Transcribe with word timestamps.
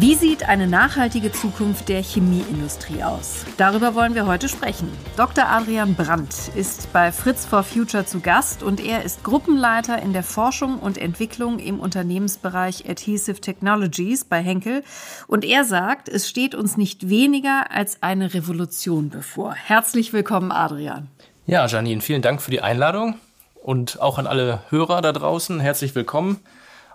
Wie 0.00 0.14
sieht 0.14 0.48
eine 0.48 0.68
nachhaltige 0.68 1.32
Zukunft 1.32 1.88
der 1.88 2.00
Chemieindustrie 2.04 3.02
aus? 3.02 3.44
Darüber 3.56 3.96
wollen 3.96 4.14
wir 4.14 4.28
heute 4.28 4.48
sprechen. 4.48 4.88
Dr. 5.16 5.48
Adrian 5.48 5.96
Brandt 5.96 6.52
ist 6.54 6.92
bei 6.92 7.10
Fritz 7.10 7.44
for 7.44 7.64
Future 7.64 8.06
zu 8.06 8.20
Gast 8.20 8.62
und 8.62 8.78
er 8.78 9.02
ist 9.02 9.24
Gruppenleiter 9.24 10.00
in 10.00 10.12
der 10.12 10.22
Forschung 10.22 10.78
und 10.78 10.98
Entwicklung 10.98 11.58
im 11.58 11.80
Unternehmensbereich 11.80 12.88
Adhesive 12.88 13.40
Technologies 13.40 14.24
bei 14.24 14.40
Henkel. 14.40 14.84
Und 15.26 15.44
er 15.44 15.64
sagt, 15.64 16.08
es 16.08 16.28
steht 16.28 16.54
uns 16.54 16.76
nicht 16.76 17.08
weniger 17.08 17.72
als 17.72 18.00
eine 18.00 18.34
Revolution 18.34 19.10
bevor. 19.10 19.52
Herzlich 19.52 20.12
willkommen, 20.12 20.52
Adrian. 20.52 21.08
Ja, 21.46 21.66
Janine, 21.66 22.02
vielen 22.02 22.22
Dank 22.22 22.40
für 22.40 22.52
die 22.52 22.60
Einladung 22.60 23.16
und 23.64 24.00
auch 24.00 24.18
an 24.18 24.28
alle 24.28 24.60
Hörer 24.68 25.02
da 25.02 25.10
draußen. 25.10 25.58
Herzlich 25.58 25.96
willkommen 25.96 26.38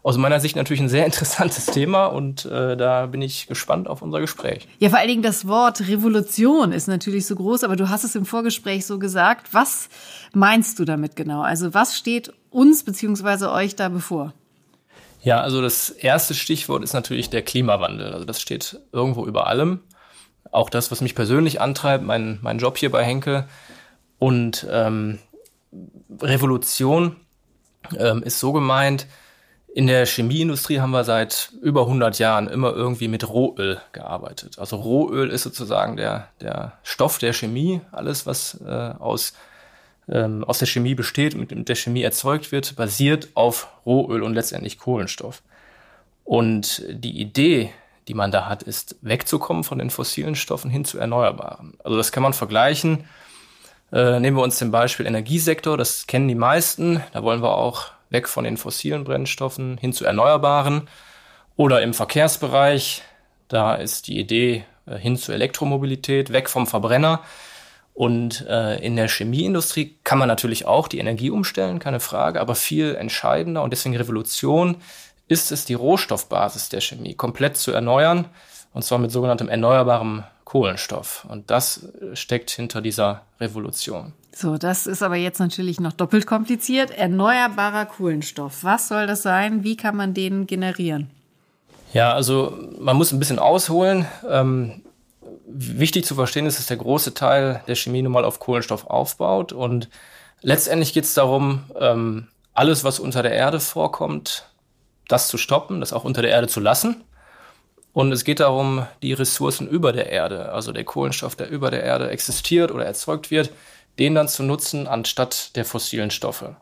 aus 0.03 0.17
meiner 0.17 0.41
Sicht 0.41 0.57
natürlich 0.57 0.81
ein 0.81 0.89
sehr 0.89 1.05
interessantes 1.07 1.65
Thema 1.67 2.05
und 2.05 2.45
äh, 2.45 2.77
da 2.77 3.07
bin 3.07 3.21
ich 3.21 3.47
gespannt 3.47 3.87
auf 3.87 4.01
unser 4.01 4.19
Gespräch. 4.19 4.67
Ja, 4.79 4.89
vor 4.89 4.99
allen 4.99 5.07
Dingen 5.07 5.23
das 5.23 5.47
Wort 5.47 5.87
Revolution 5.87 6.73
ist 6.73 6.87
natürlich 6.87 7.25
so 7.25 7.35
groß, 7.35 7.63
aber 7.63 7.77
du 7.77 7.89
hast 7.89 8.03
es 8.03 8.15
im 8.15 8.25
Vorgespräch 8.25 8.85
so 8.85 8.99
gesagt. 8.99 9.53
Was 9.53 9.89
meinst 10.33 10.77
du 10.77 10.85
damit 10.85 11.15
genau? 11.15 11.41
Also 11.41 11.73
was 11.73 11.97
steht 11.97 12.33
uns 12.51 12.83
beziehungsweise 12.83 13.51
euch 13.51 13.75
da 13.75 13.89
bevor? 13.89 14.33
Ja, 15.21 15.39
also 15.39 15.61
das 15.61 15.89
erste 15.89 16.33
Stichwort 16.33 16.83
ist 16.83 16.91
natürlich 16.91 17.29
der 17.29 17.41
Klimawandel. 17.41 18.11
Also 18.11 18.25
das 18.25 18.41
steht 18.41 18.79
irgendwo 18.91 19.25
über 19.25 19.47
allem. 19.47 19.79
Auch 20.51 20.69
das, 20.69 20.91
was 20.91 20.99
mich 20.99 21.15
persönlich 21.15 21.61
antreibt, 21.61 22.03
mein, 22.03 22.39
mein 22.41 22.59
Job 22.59 22.77
hier 22.77 22.91
bei 22.91 23.03
Henkel. 23.05 23.45
Und 24.19 24.67
ähm, 24.69 25.19
Revolution 26.21 27.15
ähm, 27.97 28.21
ist 28.21 28.39
so 28.39 28.51
gemeint, 28.51 29.07
in 29.75 29.87
der 29.87 30.05
Chemieindustrie 30.05 30.79
haben 30.79 30.91
wir 30.91 31.03
seit 31.03 31.51
über 31.61 31.81
100 31.81 32.19
Jahren 32.19 32.47
immer 32.47 32.73
irgendwie 32.73 33.07
mit 33.07 33.27
Rohöl 33.27 33.81
gearbeitet. 33.91 34.59
Also 34.59 34.75
Rohöl 34.75 35.29
ist 35.31 35.41
sozusagen 35.41 35.97
der, 35.97 36.27
der 36.41 36.73
Stoff 36.83 37.17
der 37.17 37.33
Chemie. 37.33 37.81
Alles, 37.91 38.27
was 38.27 38.61
äh, 38.61 38.69
aus, 38.69 39.33
ähm, 40.07 40.43
aus 40.43 40.59
der 40.59 40.67
Chemie 40.67 40.93
besteht 40.93 41.33
und 41.33 41.51
mit 41.51 41.69
der 41.69 41.75
Chemie 41.75 42.03
erzeugt 42.03 42.51
wird, 42.51 42.75
basiert 42.75 43.29
auf 43.33 43.67
Rohöl 43.83 44.21
und 44.21 44.35
letztendlich 44.35 44.77
Kohlenstoff. 44.77 45.41
Und 46.23 46.85
die 46.87 47.19
Idee, 47.19 47.71
die 48.07 48.13
man 48.13 48.29
da 48.31 48.47
hat, 48.47 48.61
ist 48.61 48.97
wegzukommen 49.01 49.63
von 49.63 49.79
den 49.79 49.89
fossilen 49.89 50.35
Stoffen 50.35 50.69
hin 50.69 50.85
zu 50.85 50.99
erneuerbaren. 50.99 51.73
Also 51.83 51.97
das 51.97 52.11
kann 52.11 52.21
man 52.21 52.33
vergleichen. 52.33 53.05
Äh, 53.91 54.19
nehmen 54.19 54.37
wir 54.37 54.43
uns 54.43 54.59
den 54.59 54.69
Beispiel 54.69 55.07
Energiesektor, 55.07 55.77
das 55.77 56.05
kennen 56.05 56.27
die 56.27 56.35
meisten. 56.35 57.01
Da 57.11 57.23
wollen 57.23 57.41
wir 57.41 57.57
auch 57.57 57.91
weg 58.13 58.29
von 58.29 58.45
den 58.45 58.55
fossilen 58.55 59.03
Brennstoffen 59.03 59.77
hin 59.77 59.91
zu 59.91 60.05
erneuerbaren. 60.05 60.87
Oder 61.57 61.81
im 61.81 61.93
Verkehrsbereich, 61.93 63.01
da 63.47 63.75
ist 63.75 64.07
die 64.07 64.19
Idee 64.19 64.63
äh, 64.85 64.97
hin 64.97 65.17
zur 65.17 65.35
Elektromobilität, 65.35 66.31
weg 66.31 66.49
vom 66.49 66.65
Verbrenner. 66.65 67.21
Und 67.93 68.45
äh, 68.47 68.77
in 68.83 68.95
der 68.95 69.07
Chemieindustrie 69.07 69.97
kann 70.03 70.17
man 70.17 70.27
natürlich 70.27 70.65
auch 70.65 70.87
die 70.87 70.97
Energie 70.99 71.29
umstellen, 71.29 71.77
keine 71.77 71.99
Frage, 71.99 72.41
aber 72.41 72.55
viel 72.55 72.95
entscheidender 72.95 73.61
und 73.61 73.71
deswegen 73.71 73.95
Revolution 73.95 74.77
ist 75.27 75.51
es, 75.51 75.65
die 75.65 75.75
Rohstoffbasis 75.75 76.69
der 76.69 76.81
Chemie 76.81 77.13
komplett 77.13 77.55
zu 77.55 77.71
erneuern, 77.71 78.25
und 78.73 78.83
zwar 78.83 78.97
mit 78.97 79.11
sogenanntem 79.11 79.47
erneuerbarem 79.47 80.23
Kohlenstoff. 80.43 81.25
Und 81.29 81.51
das 81.51 81.87
steckt 82.13 82.49
hinter 82.49 82.81
dieser 82.81 83.21
Revolution. 83.39 84.13
So, 84.35 84.57
das 84.57 84.87
ist 84.87 85.03
aber 85.03 85.15
jetzt 85.15 85.39
natürlich 85.39 85.79
noch 85.79 85.93
doppelt 85.93 86.25
kompliziert. 86.25 86.89
Erneuerbarer 86.89 87.85
Kohlenstoff. 87.85 88.63
Was 88.63 88.87
soll 88.87 89.05
das 89.05 89.21
sein? 89.21 89.63
Wie 89.63 89.77
kann 89.77 89.95
man 89.95 90.15
den 90.15 90.47
generieren? 90.47 91.11
Ja, 91.93 92.13
also 92.13 92.57
man 92.79 92.97
muss 92.97 93.11
ein 93.11 93.19
bisschen 93.19 93.37
ausholen. 93.37 94.07
Ähm, 94.27 94.81
wichtig 95.45 96.05
zu 96.05 96.15
verstehen 96.15 96.47
ist, 96.47 96.57
dass 96.57 96.65
der 96.65 96.77
große 96.77 97.13
Teil 97.13 97.61
der 97.67 97.75
Chemie 97.75 98.01
nun 98.01 98.11
mal 98.11 98.25
auf 98.25 98.39
Kohlenstoff 98.39 98.87
aufbaut. 98.87 99.53
Und 99.53 99.89
letztendlich 100.41 100.93
geht 100.93 101.03
es 101.03 101.13
darum, 101.13 101.65
ähm, 101.79 102.27
alles, 102.55 102.83
was 102.83 102.99
unter 102.99 103.21
der 103.21 103.33
Erde 103.33 103.59
vorkommt, 103.59 104.49
das 105.07 105.27
zu 105.27 105.37
stoppen, 105.37 105.79
das 105.79 105.93
auch 105.93 106.05
unter 106.05 106.23
der 106.23 106.31
Erde 106.31 106.47
zu 106.47 106.59
lassen. 106.59 107.03
Und 107.93 108.11
es 108.11 108.23
geht 108.23 108.39
darum, 108.39 108.87
die 109.03 109.13
Ressourcen 109.13 109.67
über 109.67 109.93
der 109.93 110.09
Erde, 110.09 110.51
also 110.51 110.71
der 110.71 110.83
Kohlenstoff, 110.83 111.35
der 111.35 111.49
über 111.49 111.69
der 111.69 111.83
Erde 111.83 112.09
existiert 112.09 112.71
oder 112.71 112.85
erzeugt 112.85 113.29
wird, 113.29 113.51
den 113.99 114.15
dann 114.15 114.27
zu 114.27 114.43
nutzen 114.43 114.87
anstatt 114.87 115.55
der 115.55 115.65
fossilen 115.65 116.11
Stoffe. 116.11 116.55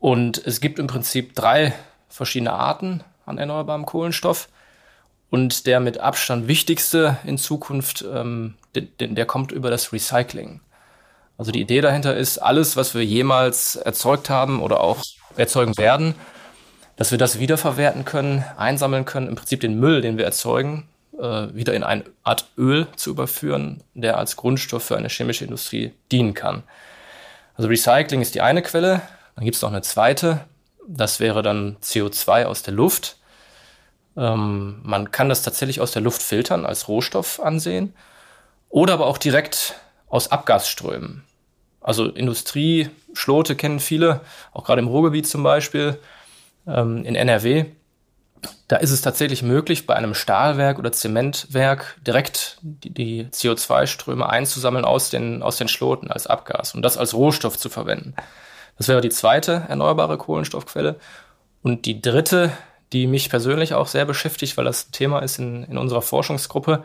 Und 0.00 0.38
es 0.38 0.60
gibt 0.60 0.78
im 0.78 0.86
Prinzip 0.86 1.34
drei 1.34 1.74
verschiedene 2.08 2.52
Arten 2.52 3.02
an 3.26 3.38
erneuerbarem 3.38 3.86
Kohlenstoff. 3.86 4.48
Und 5.30 5.66
der 5.66 5.80
mit 5.80 5.98
Abstand 5.98 6.48
wichtigste 6.48 7.18
in 7.24 7.36
Zukunft, 7.36 8.04
ähm, 8.10 8.54
der, 8.74 9.08
der 9.08 9.26
kommt 9.26 9.52
über 9.52 9.70
das 9.70 9.92
Recycling. 9.92 10.60
Also 11.36 11.52
die 11.52 11.60
Idee 11.60 11.80
dahinter 11.82 12.16
ist, 12.16 12.38
alles, 12.38 12.76
was 12.76 12.94
wir 12.94 13.04
jemals 13.04 13.76
erzeugt 13.76 14.30
haben 14.30 14.60
oder 14.62 14.80
auch 14.80 15.04
erzeugen 15.36 15.76
werden, 15.76 16.14
dass 16.96 17.10
wir 17.10 17.18
das 17.18 17.38
wiederverwerten 17.38 18.04
können, 18.04 18.44
einsammeln 18.56 19.04
können, 19.04 19.28
im 19.28 19.36
Prinzip 19.36 19.60
den 19.60 19.78
Müll, 19.78 20.00
den 20.00 20.18
wir 20.18 20.24
erzeugen, 20.24 20.88
wieder 21.18 21.74
in 21.74 21.82
eine 21.82 22.04
Art 22.22 22.46
Öl 22.56 22.86
zu 22.96 23.10
überführen, 23.10 23.82
der 23.94 24.18
als 24.18 24.36
Grundstoff 24.36 24.84
für 24.84 24.96
eine 24.96 25.08
chemische 25.08 25.44
Industrie 25.44 25.92
dienen 26.12 26.34
kann. 26.34 26.62
Also 27.56 27.68
Recycling 27.68 28.20
ist 28.20 28.34
die 28.34 28.40
eine 28.40 28.62
Quelle, 28.62 29.02
dann 29.34 29.44
gibt 29.44 29.56
es 29.56 29.62
noch 29.62 29.70
eine 29.70 29.82
zweite, 29.82 30.44
das 30.86 31.20
wäre 31.20 31.42
dann 31.42 31.76
CO2 31.82 32.44
aus 32.44 32.62
der 32.62 32.74
Luft. 32.74 33.16
Ähm, 34.16 34.80
man 34.82 35.10
kann 35.10 35.28
das 35.28 35.42
tatsächlich 35.42 35.80
aus 35.80 35.90
der 35.90 36.02
Luft 36.02 36.22
filtern, 36.22 36.64
als 36.64 36.88
Rohstoff 36.88 37.40
ansehen, 37.40 37.94
oder 38.68 38.94
aber 38.94 39.06
auch 39.06 39.18
direkt 39.18 39.74
aus 40.08 40.30
Abgasströmen. 40.30 41.24
Also 41.80 42.06
Industrie, 42.06 42.90
Schlote 43.12 43.56
kennen 43.56 43.80
viele, 43.80 44.20
auch 44.52 44.64
gerade 44.64 44.80
im 44.80 44.88
Ruhrgebiet 44.88 45.26
zum 45.26 45.42
Beispiel, 45.42 45.98
ähm, 46.66 47.04
in 47.04 47.14
NRW 47.14 47.66
da 48.68 48.76
ist 48.76 48.90
es 48.90 49.00
tatsächlich 49.00 49.42
möglich, 49.42 49.86
bei 49.86 49.94
einem 49.94 50.14
Stahlwerk 50.14 50.78
oder 50.78 50.92
Zementwerk 50.92 51.96
direkt 52.06 52.58
die, 52.62 52.90
die 52.90 53.24
CO2-Ströme 53.26 54.28
einzusammeln 54.28 54.84
aus 54.84 55.10
den, 55.10 55.42
aus 55.42 55.56
den 55.56 55.68
Schloten 55.68 56.10
als 56.10 56.26
Abgas 56.26 56.74
und 56.74 56.82
das 56.82 56.98
als 56.98 57.14
Rohstoff 57.14 57.56
zu 57.56 57.68
verwenden. 57.68 58.14
Das 58.76 58.88
wäre 58.88 59.00
die 59.00 59.08
zweite 59.08 59.64
erneuerbare 59.68 60.18
Kohlenstoffquelle. 60.18 60.96
Und 61.62 61.86
die 61.86 62.00
dritte, 62.00 62.52
die 62.92 63.06
mich 63.06 63.30
persönlich 63.30 63.74
auch 63.74 63.88
sehr 63.88 64.04
beschäftigt, 64.04 64.56
weil 64.56 64.64
das 64.64 64.90
Thema 64.90 65.20
ist 65.20 65.38
in, 65.38 65.64
in 65.64 65.78
unserer 65.78 66.02
Forschungsgruppe, 66.02 66.84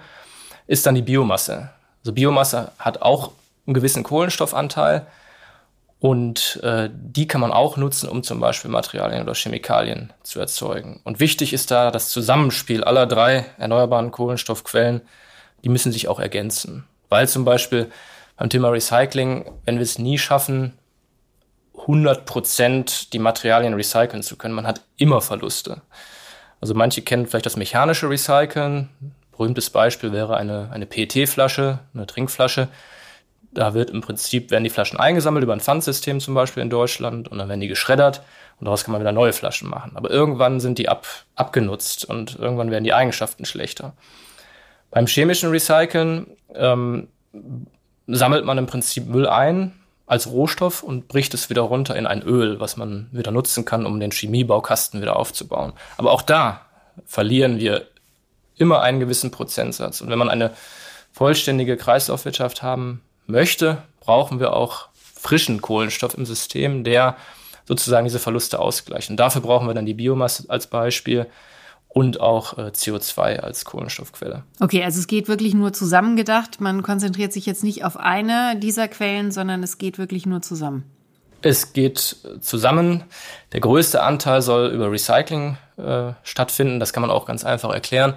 ist 0.66 0.86
dann 0.86 0.96
die 0.96 1.02
Biomasse. 1.02 1.70
Also 2.00 2.14
Biomasse 2.14 2.72
hat 2.80 3.02
auch 3.02 3.32
einen 3.66 3.74
gewissen 3.74 4.04
Kohlenstoffanteil, 4.04 5.06
und 6.04 6.60
äh, 6.64 6.90
die 6.92 7.28
kann 7.28 7.40
man 7.40 7.54
auch 7.54 7.78
nutzen, 7.78 8.10
um 8.10 8.24
zum 8.24 8.42
Beispiel 8.42 8.70
Materialien 8.70 9.24
oder 9.24 9.36
Chemikalien 9.36 10.12
zu 10.22 10.38
erzeugen. 10.42 11.00
Und 11.06 11.22
wichtig 11.22 11.54
ist 11.54 11.72
da 11.72 11.92
das 11.92 12.10
Zusammenspiel 12.10 12.84
aller 12.84 13.06
drei 13.06 13.46
erneuerbaren 13.58 14.12
Kohlenstoffquellen. 14.12 15.00
Die 15.64 15.70
müssen 15.70 15.94
sich 15.94 16.10
auch 16.10 16.20
ergänzen. 16.20 16.84
Weil 17.08 17.30
zum 17.30 17.46
Beispiel 17.46 17.90
beim 18.36 18.50
Thema 18.50 18.68
Recycling, 18.68 19.50
wenn 19.64 19.76
wir 19.76 19.84
es 19.84 19.98
nie 19.98 20.18
schaffen, 20.18 20.78
100 21.80 22.26
Prozent 22.26 23.14
die 23.14 23.20
Materialien 23.20 23.74
recyceln 23.74 24.24
zu 24.24 24.36
können, 24.36 24.56
man 24.56 24.68
hat 24.68 24.82
immer 24.98 25.22
Verluste. 25.22 25.84
Also 26.60 26.74
manche 26.74 27.02
kennen 27.02 27.28
vielleicht 27.28 27.46
das 27.46 27.56
mechanische 27.56 28.10
Recyceln. 28.10 28.90
Berühmtes 29.32 29.70
Beispiel 29.70 30.12
wäre 30.12 30.36
eine, 30.36 30.70
eine 30.70 30.86
PET-Flasche, 30.86 31.80
eine 31.94 32.08
Trinkflasche 32.08 32.68
da 33.54 33.74
wird 33.74 33.90
im 33.90 34.02
Prinzip, 34.02 34.52
werden 34.52 34.64
die 34.64 34.70
Flaschen 34.70 35.00
eingesammelt 35.00 35.44
über 35.44 35.54
ein 35.54 35.60
Pfandsystem 35.60 36.20
zum 36.20 36.34
Beispiel 36.34 36.64
in 36.64 36.70
Deutschland 36.70 37.28
und 37.28 37.38
dann 37.38 37.50
werden 37.50 37.62
die 37.62 37.68
geschreddert 37.68 38.22
und 38.60 38.66
daraus 38.66 38.84
kann 38.84 38.92
man 38.92 39.02
wieder 39.02 39.12
neue 39.12 39.34
Flaschen 39.34 39.70
machen. 39.70 39.92
Aber 39.96 40.10
irgendwann 40.10 40.60
sind 40.60 40.78
die 40.78 40.90
ab, 40.90 41.06
abgenutzt 41.36 42.06
und 42.06 42.38
irgendwann 42.38 42.72
werden 42.72 42.84
die 42.84 42.94
Eigenschaften 42.94 43.46
schlechter. 43.46 43.94
Beim 44.90 45.08
chemischen 45.08 45.50
Recyceln 45.50 46.28
ähm, 46.54 47.08
sammelt 48.08 48.46
man 48.46 48.58
im 48.58 48.66
Prinzip 48.66 49.08
Müll 49.08 49.28
ein 49.28 49.74
als 50.06 50.30
Rohstoff 50.30 50.84
und 50.84 51.08
bricht 51.08 51.34
es 51.34 51.50
wieder 51.50 51.62
runter 51.62 51.96
in 51.96 52.06
ein 52.06 52.22
Öl, 52.22 52.60
was 52.60 52.78
man 52.78 53.08
wieder 53.12 53.32
nutzen 53.32 53.66
kann, 53.66 53.86
um 53.86 54.00
den 54.00 54.12
Chemiebaukasten 54.12 55.02
wieder 55.02 55.16
aufzubauen. 55.16 55.74
Aber 55.98 56.12
auch 56.12 56.22
da 56.22 56.62
verlieren 57.06 57.58
wir 57.58 57.88
immer 58.56 58.82
einen 58.82 59.00
gewissen 59.00 59.32
Prozentsatz. 59.32 60.02
Und 60.02 60.10
wenn 60.10 60.20
man 60.20 60.30
eine 60.30 60.52
vollständige 61.12 61.78
Kreislaufwirtschaft 61.78 62.62
haben 62.62 63.02
möchte, 63.28 63.84
brauchen 64.00 64.40
wir 64.40 64.54
auch 64.54 64.90
frischen 64.94 65.62
Kohlenstoff 65.62 66.18
im 66.18 66.26
System, 66.26 66.84
der 66.84 67.16
sozusagen 67.66 68.06
diese 68.06 68.20
Verluste 68.20 68.60
ausgleicht. 68.60 69.10
Und 69.10 69.18
dafür 69.18 69.42
brauchen 69.42 69.68
wir 69.68 69.74
dann 69.74 69.86
die 69.86 69.94
Biomasse 69.94 70.46
als 70.50 70.68
Beispiel. 70.68 71.28
und 71.88 72.20
auch 72.20 72.58
äh, 72.58 72.72
CO2 72.72 73.38
als 73.38 73.66
Kohlenstoffquelle. 73.66 74.44
Okay, 74.60 74.84
also 74.84 75.00
es 75.00 75.06
geht 75.06 75.28
wirklich 75.28 75.54
nur 75.54 75.74
zusammengedacht. 75.74 76.60
Man 76.60 76.82
konzentriert 76.82 77.32
sich 77.32 77.46
jetzt 77.46 77.64
nicht 77.64 77.86
auf 77.86 77.98
eine 77.98 78.58
dieser 78.58 78.88
Quellen, 78.88 79.32
sondern 79.32 79.62
es 79.62 79.78
geht 79.78 80.00
wirklich 80.00 80.26
nur 80.26 80.42
zusammen. 80.42 80.86
Es 81.44 81.72
geht 81.74 82.18
zusammen. 82.42 83.04
Der 83.52 83.60
größte 83.60 84.02
Anteil 84.02 84.42
soll 84.42 84.72
über 84.72 84.92
Recycling 84.92 85.58
äh, 85.78 86.14
stattfinden. 86.24 86.80
Das 86.80 86.94
kann 86.94 87.02
man 87.02 87.12
auch 87.12 87.28
ganz 87.28 87.44
einfach 87.44 87.72
erklären, 87.72 88.16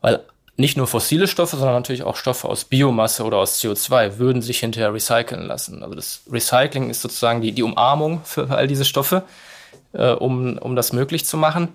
weil 0.00 0.24
nicht 0.56 0.76
nur 0.76 0.86
fossile 0.86 1.26
Stoffe, 1.26 1.56
sondern 1.56 1.76
natürlich 1.76 2.02
auch 2.02 2.16
Stoffe 2.16 2.48
aus 2.48 2.64
Biomasse 2.64 3.24
oder 3.24 3.38
aus 3.38 3.60
CO2 3.60 4.18
würden 4.18 4.42
sich 4.42 4.60
hinterher 4.60 4.92
recyceln 4.92 5.46
lassen. 5.46 5.82
Also 5.82 5.94
das 5.94 6.22
Recycling 6.30 6.90
ist 6.90 7.00
sozusagen 7.00 7.40
die, 7.40 7.52
die 7.52 7.62
Umarmung 7.62 8.20
für 8.24 8.50
all 8.50 8.68
diese 8.68 8.84
Stoffe, 8.84 9.22
äh, 9.92 10.10
um, 10.10 10.58
um 10.58 10.76
das 10.76 10.92
möglich 10.92 11.24
zu 11.24 11.36
machen. 11.36 11.68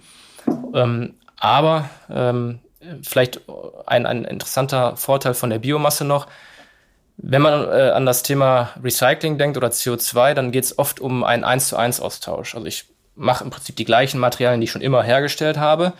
Ähm, 0.74 1.15
aber 1.39 1.89
ähm, 2.09 2.59
vielleicht 3.01 3.41
ein, 3.85 4.06
ein 4.06 4.25
interessanter 4.25 4.95
Vorteil 4.95 5.33
von 5.33 5.50
der 5.50 5.59
Biomasse 5.59 6.06
noch. 6.06 6.27
Wenn 7.18 7.41
man 7.41 7.68
äh, 7.68 7.89
an 7.89 8.06
das 8.06 8.21
Thema 8.21 8.69
Recycling 8.83 9.39
denkt 9.39 9.57
oder 9.57 9.69
CO2, 9.69 10.35
dann 10.35 10.51
geht 10.51 10.65
es 10.65 10.77
oft 10.77 11.00
um 11.00 11.23
einen 11.23 11.44
1 11.44 11.69
zu 11.69 11.77
1 11.77 12.00
Austausch. 12.00 12.53
Also 12.53 12.68
ich 12.68 12.85
mache 13.15 13.44
im 13.44 13.50
Prinzip 13.50 13.75
die 13.75 13.85
gleichen 13.85 14.19
Materialien, 14.19 14.62
die 14.62 14.65
ich 14.65 14.71
schon 14.71 14.81
immer 14.81 15.01
hergestellt 15.01 15.57
habe. 15.57 15.94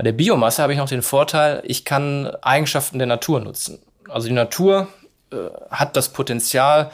Bei 0.00 0.04
der 0.04 0.12
Biomasse 0.12 0.62
habe 0.62 0.72
ich 0.72 0.78
noch 0.78 0.88
den 0.88 1.02
Vorteil, 1.02 1.62
ich 1.66 1.84
kann 1.84 2.26
Eigenschaften 2.40 2.96
der 2.96 3.06
Natur 3.06 3.38
nutzen. 3.38 3.80
Also 4.08 4.28
die 4.28 4.32
Natur 4.32 4.88
äh, 5.30 5.36
hat 5.70 5.94
das 5.94 6.08
Potenzial, 6.08 6.90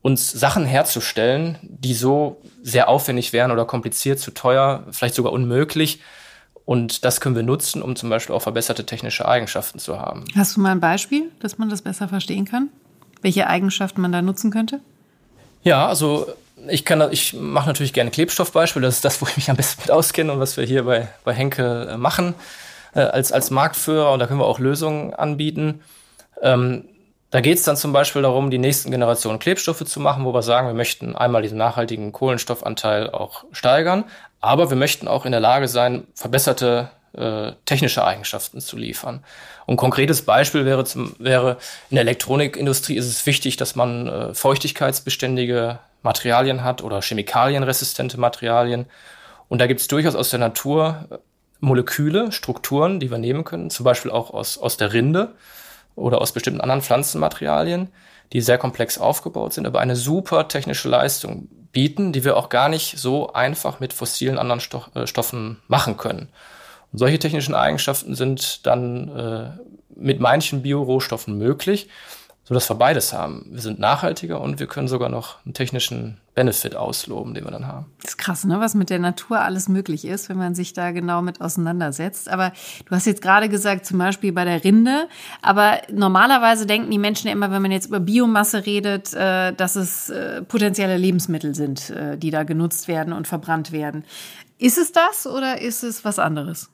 uns 0.00 0.32
Sachen 0.32 0.64
herzustellen, 0.64 1.58
die 1.60 1.92
so 1.92 2.40
sehr 2.62 2.88
aufwendig 2.88 3.34
wären 3.34 3.50
oder 3.50 3.66
kompliziert, 3.66 4.18
zu 4.18 4.30
teuer, 4.30 4.84
vielleicht 4.92 5.14
sogar 5.14 5.34
unmöglich, 5.34 6.00
und 6.64 7.04
das 7.04 7.20
können 7.20 7.36
wir 7.36 7.42
nutzen, 7.42 7.82
um 7.82 7.96
zum 7.96 8.08
Beispiel 8.08 8.34
auch 8.34 8.40
verbesserte 8.40 8.86
technische 8.86 9.28
Eigenschaften 9.28 9.78
zu 9.78 10.00
haben. 10.00 10.24
Hast 10.34 10.56
du 10.56 10.62
mal 10.62 10.70
ein 10.70 10.80
Beispiel, 10.80 11.30
dass 11.40 11.58
man 11.58 11.68
das 11.68 11.82
besser 11.82 12.08
verstehen 12.08 12.46
kann? 12.46 12.70
Welche 13.20 13.46
Eigenschaften 13.46 14.00
man 14.00 14.10
da 14.10 14.22
nutzen 14.22 14.50
könnte? 14.50 14.80
Ja, 15.64 15.86
also 15.86 16.28
ich 16.68 16.84
kann, 16.84 17.06
ich 17.12 17.34
mache 17.34 17.68
natürlich 17.68 17.92
gerne 17.92 18.10
Klebstoffbeispiele. 18.10 18.86
Das 18.86 18.96
ist 18.96 19.04
das, 19.04 19.20
wo 19.22 19.26
ich 19.26 19.36
mich 19.36 19.50
am 19.50 19.56
besten 19.56 19.82
mit 19.82 19.90
auskenne 19.90 20.32
und 20.32 20.40
was 20.40 20.56
wir 20.56 20.64
hier 20.64 20.84
bei, 20.84 21.08
bei 21.24 21.32
Henke 21.32 21.88
äh, 21.92 21.96
machen 21.96 22.34
äh, 22.94 23.00
als, 23.00 23.32
als 23.32 23.50
Marktführer. 23.50 24.12
Und 24.12 24.18
da 24.18 24.26
können 24.26 24.40
wir 24.40 24.46
auch 24.46 24.58
Lösungen 24.58 25.14
anbieten. 25.14 25.82
Ähm, 26.42 26.84
da 27.30 27.40
geht 27.40 27.58
es 27.58 27.64
dann 27.64 27.76
zum 27.76 27.92
Beispiel 27.92 28.22
darum, 28.22 28.50
die 28.50 28.58
nächsten 28.58 28.90
Generationen 28.90 29.38
Klebstoffe 29.38 29.84
zu 29.84 30.00
machen, 30.00 30.24
wo 30.24 30.32
wir 30.32 30.42
sagen, 30.42 30.66
wir 30.66 30.74
möchten 30.74 31.14
einmal 31.14 31.42
diesen 31.42 31.58
nachhaltigen 31.58 32.12
Kohlenstoffanteil 32.12 33.10
auch 33.10 33.44
steigern, 33.52 34.04
aber 34.40 34.70
wir 34.70 34.78
möchten 34.78 35.08
auch 35.08 35.26
in 35.26 35.32
der 35.32 35.40
Lage 35.40 35.68
sein, 35.68 36.06
verbesserte 36.14 36.90
äh, 37.12 37.52
technische 37.66 38.04
Eigenschaften 38.04 38.60
zu 38.60 38.78
liefern. 38.78 39.24
Und 39.66 39.74
ein 39.74 39.78
konkretes 39.78 40.22
Beispiel 40.22 40.64
wäre, 40.64 40.84
zum, 40.84 41.14
wäre, 41.18 41.58
in 41.90 41.96
der 41.96 42.02
Elektronikindustrie 42.02 42.96
ist 42.96 43.06
es 43.06 43.26
wichtig, 43.26 43.58
dass 43.58 43.74
man 43.74 44.06
äh, 44.06 44.34
feuchtigkeitsbeständige 44.34 45.78
Materialien 46.02 46.64
hat 46.64 46.82
oder 46.82 47.00
chemikalienresistente 47.00 48.18
Materialien. 48.18 48.86
Und 49.48 49.60
da 49.60 49.66
gibt 49.66 49.80
es 49.80 49.88
durchaus 49.88 50.14
aus 50.14 50.30
der 50.30 50.38
Natur 50.38 51.06
äh, 51.10 51.18
Moleküle, 51.60 52.30
Strukturen, 52.30 53.00
die 53.00 53.10
wir 53.10 53.18
nehmen 53.18 53.44
können, 53.44 53.70
zum 53.70 53.84
Beispiel 53.84 54.10
auch 54.10 54.30
aus, 54.30 54.58
aus 54.58 54.76
der 54.76 54.92
Rinde 54.92 55.34
oder 55.96 56.20
aus 56.20 56.32
bestimmten 56.32 56.60
anderen 56.60 56.82
Pflanzenmaterialien, 56.82 57.88
die 58.32 58.40
sehr 58.40 58.58
komplex 58.58 58.98
aufgebaut 58.98 59.54
sind, 59.54 59.66
aber 59.66 59.80
eine 59.80 59.96
super 59.96 60.46
technische 60.46 60.88
Leistung 60.88 61.48
bieten, 61.72 62.12
die 62.12 62.24
wir 62.24 62.36
auch 62.36 62.48
gar 62.48 62.68
nicht 62.68 62.98
so 62.98 63.32
einfach 63.32 63.80
mit 63.80 63.92
fossilen 63.92 64.38
anderen 64.38 64.60
Stoff, 64.60 64.90
äh, 64.94 65.06
Stoffen 65.06 65.58
machen 65.66 65.96
können. 65.96 66.28
Und 66.92 66.98
solche 66.98 67.18
technischen 67.18 67.54
Eigenschaften 67.54 68.14
sind 68.14 68.66
dann 68.66 69.08
äh, 69.08 69.50
mit 69.96 70.20
manchen 70.20 70.62
Biorohstoffen 70.62 71.36
möglich 71.36 71.88
sodass 72.48 72.70
wir 72.70 72.76
beides 72.76 73.12
haben. 73.12 73.44
Wir 73.50 73.60
sind 73.60 73.78
nachhaltiger 73.78 74.40
und 74.40 74.58
wir 74.58 74.66
können 74.66 74.88
sogar 74.88 75.10
noch 75.10 75.36
einen 75.44 75.52
technischen 75.52 76.16
Benefit 76.34 76.74
ausloben, 76.76 77.34
den 77.34 77.44
wir 77.44 77.50
dann 77.50 77.66
haben. 77.66 77.84
Das 78.00 78.12
ist 78.12 78.16
krass, 78.16 78.46
ne? 78.46 78.58
was 78.58 78.74
mit 78.74 78.88
der 78.88 78.98
Natur 78.98 79.40
alles 79.40 79.68
möglich 79.68 80.06
ist, 80.06 80.30
wenn 80.30 80.38
man 80.38 80.54
sich 80.54 80.72
da 80.72 80.92
genau 80.92 81.20
mit 81.20 81.42
auseinandersetzt. 81.42 82.30
Aber 82.30 82.52
du 82.86 82.94
hast 82.94 83.04
jetzt 83.04 83.20
gerade 83.20 83.50
gesagt, 83.50 83.84
zum 83.84 83.98
Beispiel 83.98 84.32
bei 84.32 84.46
der 84.46 84.64
Rinde. 84.64 85.08
Aber 85.42 85.82
normalerweise 85.92 86.64
denken 86.64 86.90
die 86.90 86.96
Menschen 86.96 87.26
ja 87.26 87.34
immer, 87.34 87.50
wenn 87.50 87.60
man 87.60 87.70
jetzt 87.70 87.88
über 87.88 88.00
Biomasse 88.00 88.64
redet, 88.64 89.12
äh, 89.12 89.52
dass 89.52 89.76
es 89.76 90.08
äh, 90.08 90.40
potenzielle 90.40 90.96
Lebensmittel 90.96 91.54
sind, 91.54 91.90
äh, 91.90 92.16
die 92.16 92.30
da 92.30 92.44
genutzt 92.44 92.88
werden 92.88 93.12
und 93.12 93.28
verbrannt 93.28 93.72
werden. 93.72 94.06
Ist 94.56 94.78
es 94.78 94.92
das 94.92 95.26
oder 95.26 95.60
ist 95.60 95.82
es 95.82 96.02
was 96.02 96.18
anderes? 96.18 96.70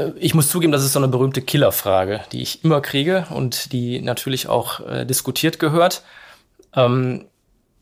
Äh, 0.00 0.12
ich 0.16 0.34
muss 0.34 0.48
zugeben, 0.48 0.72
das 0.72 0.84
ist 0.84 0.92
so 0.92 0.98
eine 0.98 1.08
berühmte 1.08 1.42
Killerfrage, 1.42 2.20
die 2.32 2.42
ich 2.42 2.64
immer 2.64 2.80
kriege 2.80 3.26
und 3.30 3.72
die 3.72 4.00
natürlich 4.00 4.48
auch 4.48 4.80
äh, 4.80 5.04
diskutiert 5.04 5.58
gehört. 5.58 6.02
Ähm, 6.74 7.26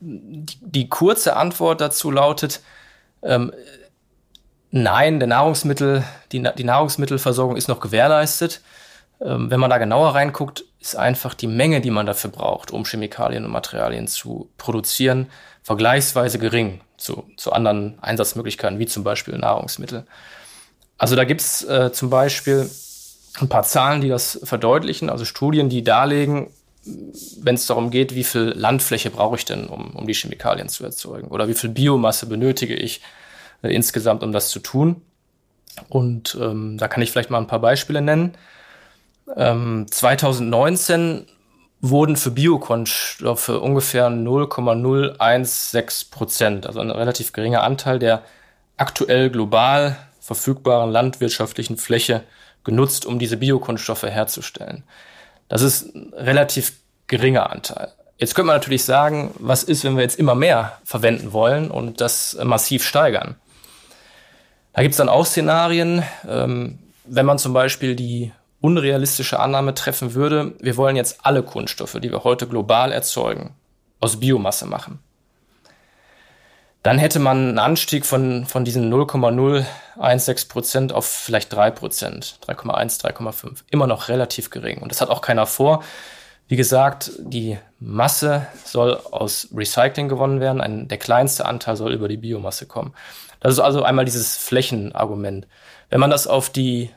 die, 0.01 0.57
die, 0.61 0.89
kurze 0.89 1.35
Antwort 1.35 1.81
dazu 1.81 2.09
lautet, 2.09 2.61
ähm, 3.21 3.51
nein, 4.71 5.19
der 5.19 5.27
Nahrungsmittel, 5.27 6.03
die, 6.31 6.47
die 6.57 6.63
Nahrungsmittelversorgung 6.63 7.57
ist 7.57 7.67
noch 7.67 7.81
gewährleistet. 7.81 8.61
Ähm, 9.21 9.51
wenn 9.51 9.59
man 9.59 9.69
da 9.69 9.77
genauer 9.77 10.15
reinguckt, 10.15 10.63
ist 10.79 10.95
einfach 10.95 11.33
die 11.33 11.47
Menge, 11.47 11.81
die 11.81 11.91
man 11.91 12.05
dafür 12.05 12.29
braucht, 12.29 12.71
um 12.71 12.85
Chemikalien 12.85 13.43
und 13.43 13.51
Materialien 13.51 14.07
zu 14.07 14.49
produzieren, 14.57 15.29
vergleichsweise 15.63 16.39
gering 16.39 16.79
zu, 16.95 17.29
zu 17.35 17.51
anderen 17.51 17.97
Einsatzmöglichkeiten, 18.01 18.79
wie 18.79 18.85
zum 18.85 19.03
Beispiel 19.03 19.37
Nahrungsmittel. 19.37 20.05
Also 20.99 21.15
da 21.15 21.23
gibt's 21.23 21.63
äh, 21.63 21.91
zum 21.91 22.11
Beispiel 22.11 22.69
ein 23.39 23.49
paar 23.49 23.63
Zahlen, 23.63 24.01
die 24.01 24.09
das 24.09 24.39
verdeutlichen, 24.43 25.09
also 25.09 25.25
Studien, 25.25 25.69
die 25.69 25.83
darlegen, 25.83 26.47
wenn 27.41 27.55
es 27.55 27.65
darum 27.65 27.89
geht, 27.89 28.15
wie 28.15 28.23
viel 28.23 28.53
Landfläche 28.55 29.09
brauche 29.09 29.37
ich 29.37 29.45
denn, 29.45 29.67
um, 29.67 29.95
um 29.95 30.07
die 30.07 30.13
Chemikalien 30.13 30.69
zu 30.69 30.83
erzeugen 30.83 31.29
oder 31.29 31.47
wie 31.47 31.53
viel 31.53 31.69
Biomasse 31.69 32.25
benötige 32.25 32.75
ich 32.75 33.01
äh, 33.61 33.73
insgesamt, 33.73 34.23
um 34.23 34.33
das 34.33 34.49
zu 34.49 34.59
tun. 34.59 35.01
Und 35.87 36.37
ähm, 36.39 36.77
da 36.77 36.89
kann 36.89 37.01
ich 37.01 37.11
vielleicht 37.11 37.29
mal 37.29 37.37
ein 37.37 37.47
paar 37.47 37.59
Beispiele 37.59 38.01
nennen. 38.01 38.35
Ähm, 39.37 39.85
2019 39.89 41.27
wurden 41.79 42.17
für 42.17 42.31
Biokonstoffe 42.31 43.49
ungefähr 43.49 44.09
0,016 44.09 46.09
Prozent, 46.11 46.67
also 46.67 46.81
ein 46.81 46.91
relativ 46.91 47.31
geringer 47.31 47.63
Anteil 47.63 47.99
der 47.99 48.23
aktuell 48.75 49.29
global 49.29 49.95
verfügbaren 50.29 50.91
landwirtschaftlichen 50.91 51.77
Fläche 51.77 52.23
genutzt, 52.63 53.07
um 53.07 53.17
diese 53.17 53.37
Biokunststoffe 53.37 54.03
herzustellen. 54.03 54.83
Das 55.47 55.63
ist 55.63 55.95
ein 55.95 56.13
relativ 56.13 56.73
geringer 57.07 57.49
Anteil. 57.49 57.91
Jetzt 58.19 58.35
könnte 58.35 58.47
man 58.47 58.57
natürlich 58.57 58.83
sagen, 58.83 59.31
was 59.39 59.63
ist, 59.63 59.83
wenn 59.83 59.95
wir 59.95 60.03
jetzt 60.03 60.19
immer 60.19 60.35
mehr 60.35 60.77
verwenden 60.83 61.33
wollen 61.33 61.71
und 61.71 61.99
das 61.99 62.37
massiv 62.43 62.85
steigern? 62.85 63.37
Da 64.73 64.83
gibt 64.83 64.91
es 64.91 64.97
dann 64.97 65.09
auch 65.09 65.25
Szenarien, 65.25 66.03
ähm, 66.27 66.77
wenn 67.05 67.25
man 67.25 67.39
zum 67.39 67.53
Beispiel 67.53 67.95
die 67.95 68.31
unrealistische 68.61 69.39
Annahme 69.39 69.73
treffen 69.73 70.13
würde, 70.13 70.53
wir 70.59 70.77
wollen 70.77 70.95
jetzt 70.95 71.21
alle 71.23 71.41
Kunststoffe, 71.41 71.97
die 71.99 72.11
wir 72.11 72.23
heute 72.23 72.45
global 72.45 72.91
erzeugen, 72.91 73.55
aus 73.99 74.19
Biomasse 74.19 74.67
machen 74.67 74.99
dann 76.83 76.97
hätte 76.97 77.19
man 77.19 77.49
einen 77.49 77.59
Anstieg 77.59 78.05
von, 78.05 78.45
von 78.45 78.63
diesen 78.63 78.89
0,016 78.89 80.47
Prozent 80.47 80.93
auf 80.93 81.05
vielleicht 81.05 81.51
3 81.51 81.71
Prozent, 81.71 82.39
3,1, 82.47 83.01
3,5. 83.01 83.63
Immer 83.69 83.85
noch 83.87 84.07
relativ 84.07 84.49
gering. 84.49 84.81
Und 84.81 84.91
das 84.91 85.01
hat 85.01 85.09
auch 85.09 85.21
keiner 85.21 85.45
vor. 85.45 85.83
Wie 86.47 86.55
gesagt, 86.55 87.11
die 87.19 87.57
Masse 87.79 88.47
soll 88.63 88.95
aus 89.11 89.49
Recycling 89.53 90.07
gewonnen 90.07 90.39
werden. 90.39 90.61
Ein, 90.61 90.87
der 90.87 90.97
kleinste 90.97 91.45
Anteil 91.45 91.75
soll 91.75 91.93
über 91.93 92.07
die 92.07 92.17
Biomasse 92.17 92.65
kommen. 92.65 92.93
Das 93.41 93.53
ist 93.53 93.59
also 93.59 93.83
einmal 93.83 94.05
dieses 94.05 94.37
Flächenargument. 94.37 95.47
Wenn 95.89 95.99
man 95.99 96.09
das 96.09 96.27
auf 96.27 96.49
die 96.49 96.89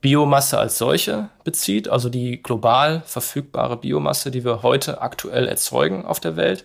Biomasse 0.00 0.58
als 0.58 0.78
solche 0.78 1.30
bezieht, 1.42 1.88
also 1.88 2.08
die 2.08 2.42
global 2.42 3.02
verfügbare 3.04 3.76
Biomasse, 3.76 4.30
die 4.30 4.44
wir 4.44 4.62
heute 4.62 5.00
aktuell 5.00 5.48
erzeugen 5.48 6.04
auf 6.04 6.20
der 6.20 6.36
Welt, 6.36 6.64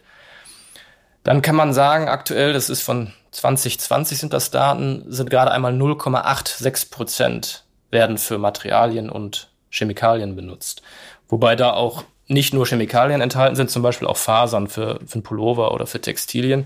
dann 1.24 1.42
kann 1.42 1.56
man 1.56 1.74
sagen, 1.74 2.08
aktuell, 2.08 2.54
das 2.54 2.70
ist 2.70 2.82
von 2.82 3.13
2020 3.32 4.18
sind 4.18 4.34
das 4.34 4.51
Daten, 4.51 5.06
sind 5.08 5.30
gerade 5.30 5.51
einmal 5.51 5.74
0,86 5.74 6.92
Prozent 6.92 7.63
werden 7.92 8.18
für 8.18 8.38
Materialien 8.38 9.10
und 9.10 9.51
Chemikalien 9.70 10.36
benutzt. 10.36 10.82
Wobei 11.30 11.56
da 11.56 11.74
auch 11.74 12.04
nicht 12.28 12.54
nur 12.54 12.66
Chemikalien 12.66 13.22
enthalten 13.22 13.56
sind, 13.56 13.70
zum 13.70 13.84
Beispiel 13.84 14.08
auch 14.08 14.18
Fasern 14.18 14.68
für, 14.68 15.00
für 15.06 15.16
einen 15.16 15.24
Pullover 15.24 15.74
oder 15.74 15.86
für 15.86 16.00
Textilien, 16.00 16.66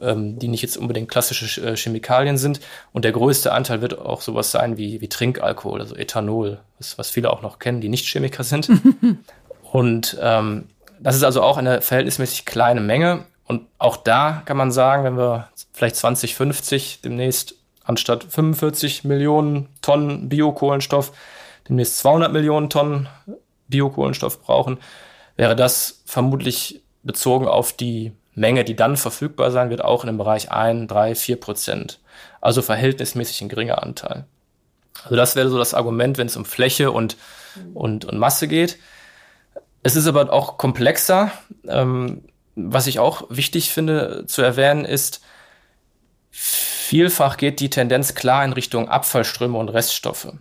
ähm, 0.00 0.38
die 0.38 0.48
nicht 0.48 0.62
jetzt 0.62 0.76
unbedingt 0.76 1.08
klassische 1.08 1.62
äh, 1.66 1.76
Chemikalien 1.76 2.36
sind. 2.36 2.60
Und 2.92 3.04
der 3.04 3.12
größte 3.12 3.52
Anteil 3.52 3.80
wird 3.80 3.98
auch 3.98 4.20
sowas 4.20 4.50
sein 4.50 4.76
wie, 4.76 5.00
wie 5.00 5.08
Trinkalkohol, 5.08 5.80
also 5.80 5.96
Ethanol, 5.96 6.60
was, 6.78 6.98
was 6.98 7.10
viele 7.10 7.30
auch 7.30 7.42
noch 7.42 7.58
kennen, 7.58 7.80
die 7.80 7.88
nicht 7.88 8.06
Chemiker 8.06 8.44
sind. 8.44 8.70
und 9.72 10.16
ähm, 10.20 10.68
das 11.00 11.16
ist 11.16 11.22
also 11.22 11.42
auch 11.42 11.56
eine 11.56 11.80
verhältnismäßig 11.80 12.44
kleine 12.44 12.80
Menge. 12.80 13.24
Und 13.48 13.66
auch 13.78 13.96
da 13.96 14.42
kann 14.44 14.58
man 14.58 14.70
sagen, 14.70 15.04
wenn 15.04 15.16
wir 15.16 15.48
vielleicht 15.72 15.96
2050 15.96 17.00
demnächst 17.00 17.54
anstatt 17.82 18.24
45 18.24 19.04
Millionen 19.04 19.68
Tonnen 19.80 20.28
Biokohlenstoff 20.28 21.12
demnächst 21.68 21.98
200 21.98 22.32
Millionen 22.32 22.70
Tonnen 22.70 23.08
Biokohlenstoff 23.68 24.42
brauchen, 24.42 24.78
wäre 25.36 25.56
das 25.56 26.02
vermutlich 26.04 26.82
bezogen 27.02 27.48
auf 27.48 27.72
die 27.72 28.12
Menge, 28.34 28.64
die 28.64 28.76
dann 28.76 28.96
verfügbar 28.96 29.50
sein 29.50 29.70
wird, 29.70 29.82
auch 29.82 30.04
in 30.04 30.08
dem 30.08 30.18
Bereich 30.18 30.52
1, 30.52 30.86
3, 30.88 31.14
4 31.14 31.40
Prozent. 31.40 32.00
Also 32.40 32.62
verhältnismäßig 32.62 33.40
ein 33.40 33.48
geringer 33.48 33.82
Anteil. 33.82 34.26
Also 35.04 35.16
das 35.16 35.36
wäre 35.36 35.48
so 35.48 35.58
das 35.58 35.74
Argument, 35.74 36.18
wenn 36.18 36.26
es 36.26 36.36
um 36.36 36.44
Fläche 36.44 36.90
und, 36.90 37.16
und, 37.74 38.04
und 38.04 38.18
Masse 38.18 38.46
geht. 38.46 38.78
Es 39.82 39.96
ist 39.96 40.06
aber 40.06 40.32
auch 40.32 40.58
komplexer. 40.58 41.30
Ähm, 41.66 42.22
was 42.58 42.86
ich 42.88 42.98
auch 42.98 43.24
wichtig 43.30 43.70
finde 43.70 44.24
zu 44.26 44.42
erwähnen 44.42 44.84
ist, 44.84 45.20
vielfach 46.30 47.36
geht 47.36 47.60
die 47.60 47.70
Tendenz 47.70 48.14
klar 48.14 48.44
in 48.44 48.52
Richtung 48.52 48.88
Abfallströme 48.88 49.56
und 49.56 49.68
Reststoffe. 49.68 50.32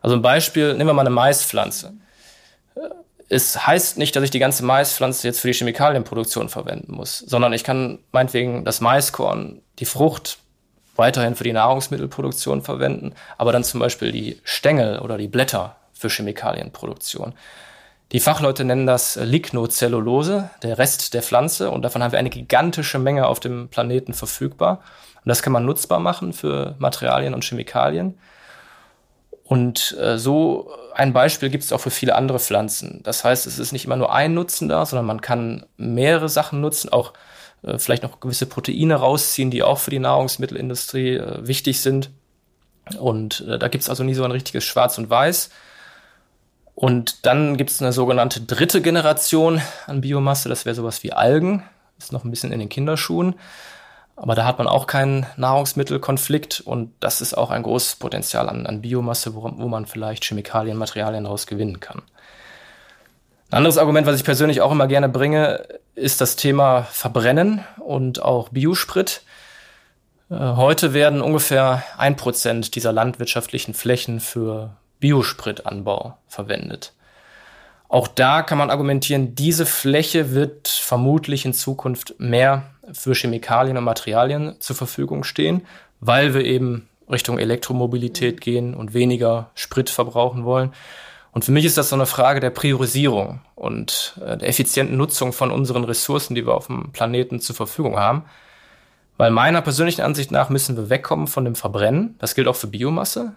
Also 0.00 0.16
ein 0.16 0.22
Beispiel, 0.22 0.74
nehmen 0.74 0.88
wir 0.88 0.94
mal 0.94 1.02
eine 1.02 1.10
Maispflanze. 1.10 1.94
Es 3.28 3.66
heißt 3.66 3.98
nicht, 3.98 4.14
dass 4.16 4.24
ich 4.24 4.30
die 4.30 4.38
ganze 4.38 4.64
Maispflanze 4.64 5.26
jetzt 5.26 5.40
für 5.40 5.48
die 5.48 5.54
Chemikalienproduktion 5.54 6.48
verwenden 6.48 6.92
muss, 6.92 7.18
sondern 7.18 7.52
ich 7.52 7.64
kann 7.64 7.98
meinetwegen 8.12 8.64
das 8.64 8.80
Maiskorn, 8.80 9.60
die 9.78 9.84
Frucht 9.84 10.38
weiterhin 10.94 11.34
für 11.34 11.44
die 11.44 11.52
Nahrungsmittelproduktion 11.52 12.62
verwenden, 12.62 13.14
aber 13.36 13.52
dann 13.52 13.64
zum 13.64 13.80
Beispiel 13.80 14.12
die 14.12 14.40
Stängel 14.44 15.00
oder 15.00 15.18
die 15.18 15.28
Blätter 15.28 15.76
für 15.92 16.08
Chemikalienproduktion. 16.08 17.34
Die 18.12 18.20
Fachleute 18.20 18.64
nennen 18.64 18.86
das 18.86 19.16
Lignocellulose, 19.16 20.50
der 20.62 20.78
Rest 20.78 21.12
der 21.14 21.22
Pflanze, 21.22 21.70
und 21.70 21.82
davon 21.82 22.02
haben 22.02 22.12
wir 22.12 22.20
eine 22.20 22.30
gigantische 22.30 22.98
Menge 23.00 23.26
auf 23.26 23.40
dem 23.40 23.68
Planeten 23.68 24.14
verfügbar. 24.14 24.80
Und 25.16 25.28
das 25.28 25.42
kann 25.42 25.52
man 25.52 25.64
nutzbar 25.64 25.98
machen 25.98 26.32
für 26.32 26.76
Materialien 26.78 27.34
und 27.34 27.44
Chemikalien. 27.44 28.16
Und 29.42 29.96
äh, 30.00 30.18
so 30.18 30.70
ein 30.94 31.12
Beispiel 31.12 31.50
gibt 31.50 31.64
es 31.64 31.72
auch 31.72 31.80
für 31.80 31.90
viele 31.90 32.14
andere 32.14 32.38
Pflanzen. 32.38 33.00
Das 33.02 33.24
heißt, 33.24 33.46
es 33.46 33.58
ist 33.58 33.72
nicht 33.72 33.84
immer 33.84 33.96
nur 33.96 34.12
ein 34.12 34.34
Nutzen 34.34 34.68
da, 34.68 34.86
sondern 34.86 35.06
man 35.06 35.20
kann 35.20 35.66
mehrere 35.76 36.28
Sachen 36.28 36.60
nutzen, 36.60 36.92
auch 36.92 37.12
äh, 37.62 37.78
vielleicht 37.78 38.02
noch 38.02 38.20
gewisse 38.20 38.46
Proteine 38.46 38.94
rausziehen, 38.94 39.50
die 39.50 39.62
auch 39.62 39.78
für 39.78 39.90
die 39.90 39.98
Nahrungsmittelindustrie 39.98 41.16
äh, 41.16 41.46
wichtig 41.46 41.80
sind. 41.80 42.10
Und 42.98 43.44
äh, 43.48 43.58
da 43.58 43.68
gibt 43.68 43.82
es 43.82 43.90
also 43.90 44.04
nie 44.04 44.14
so 44.14 44.24
ein 44.24 44.32
richtiges 44.32 44.64
Schwarz 44.64 44.96
und 44.98 45.10
Weiß. 45.10 45.50
Und 46.76 47.24
dann 47.24 47.56
gibt 47.56 47.70
es 47.70 47.80
eine 47.80 47.90
sogenannte 47.90 48.42
dritte 48.42 48.82
Generation 48.82 49.62
an 49.86 50.02
Biomasse, 50.02 50.50
das 50.50 50.66
wäre 50.66 50.74
sowas 50.74 51.02
wie 51.02 51.14
Algen, 51.14 51.62
ist 51.98 52.12
noch 52.12 52.22
ein 52.22 52.30
bisschen 52.30 52.52
in 52.52 52.58
den 52.58 52.68
Kinderschuhen. 52.68 53.34
Aber 54.14 54.34
da 54.34 54.44
hat 54.44 54.58
man 54.58 54.68
auch 54.68 54.86
keinen 54.86 55.24
Nahrungsmittelkonflikt 55.38 56.60
und 56.60 56.92
das 57.00 57.22
ist 57.22 57.32
auch 57.32 57.50
ein 57.50 57.62
großes 57.62 57.96
Potenzial 57.96 58.50
an, 58.50 58.66
an 58.66 58.82
Biomasse, 58.82 59.34
wo, 59.34 59.42
wo 59.56 59.68
man 59.68 59.86
vielleicht 59.86 60.26
Chemikalien, 60.26 60.76
Materialien 60.76 61.24
daraus 61.24 61.46
gewinnen 61.46 61.80
kann. 61.80 62.02
Ein 63.50 63.58
anderes 63.58 63.78
Argument, 63.78 64.06
was 64.06 64.16
ich 64.16 64.24
persönlich 64.24 64.60
auch 64.60 64.72
immer 64.72 64.86
gerne 64.86 65.08
bringe, 65.08 65.66
ist 65.94 66.20
das 66.20 66.36
Thema 66.36 66.82
Verbrennen 66.82 67.64
und 67.78 68.20
auch 68.20 68.50
Biosprit. 68.50 69.22
Äh, 70.30 70.34
heute 70.34 70.92
werden 70.92 71.22
ungefähr 71.22 71.82
ein 71.96 72.16
Prozent 72.16 72.74
dieser 72.74 72.92
landwirtschaftlichen 72.92 73.72
Flächen 73.72 74.20
für 74.20 74.76
Biospritanbau 75.00 76.16
verwendet. 76.26 76.92
Auch 77.88 78.08
da 78.08 78.42
kann 78.42 78.58
man 78.58 78.70
argumentieren, 78.70 79.34
diese 79.34 79.64
Fläche 79.64 80.32
wird 80.32 80.68
vermutlich 80.68 81.44
in 81.44 81.52
Zukunft 81.52 82.14
mehr 82.18 82.64
für 82.92 83.14
Chemikalien 83.14 83.76
und 83.76 83.84
Materialien 83.84 84.56
zur 84.58 84.76
Verfügung 84.76 85.24
stehen, 85.24 85.62
weil 86.00 86.34
wir 86.34 86.44
eben 86.44 86.88
Richtung 87.10 87.38
Elektromobilität 87.38 88.40
gehen 88.40 88.74
und 88.74 88.94
weniger 88.94 89.50
Sprit 89.54 89.90
verbrauchen 89.90 90.44
wollen. 90.44 90.72
Und 91.30 91.44
für 91.44 91.52
mich 91.52 91.64
ist 91.64 91.76
das 91.76 91.90
so 91.90 91.96
eine 91.96 92.06
Frage 92.06 92.40
der 92.40 92.50
Priorisierung 92.50 93.40
und 93.54 94.18
äh, 94.24 94.38
der 94.38 94.48
effizienten 94.48 94.96
Nutzung 94.96 95.32
von 95.32 95.50
unseren 95.50 95.84
Ressourcen, 95.84 96.34
die 96.34 96.46
wir 96.46 96.54
auf 96.54 96.68
dem 96.68 96.92
Planeten 96.92 97.40
zur 97.40 97.54
Verfügung 97.54 97.98
haben. 97.98 98.24
Weil 99.18 99.30
meiner 99.30 99.62
persönlichen 99.62 100.02
Ansicht 100.02 100.30
nach 100.30 100.48
müssen 100.48 100.76
wir 100.76 100.90
wegkommen 100.90 101.26
von 101.26 101.44
dem 101.44 101.54
Verbrennen. 101.54 102.16
Das 102.18 102.34
gilt 102.34 102.48
auch 102.48 102.56
für 102.56 102.66
Biomasse. 102.66 103.34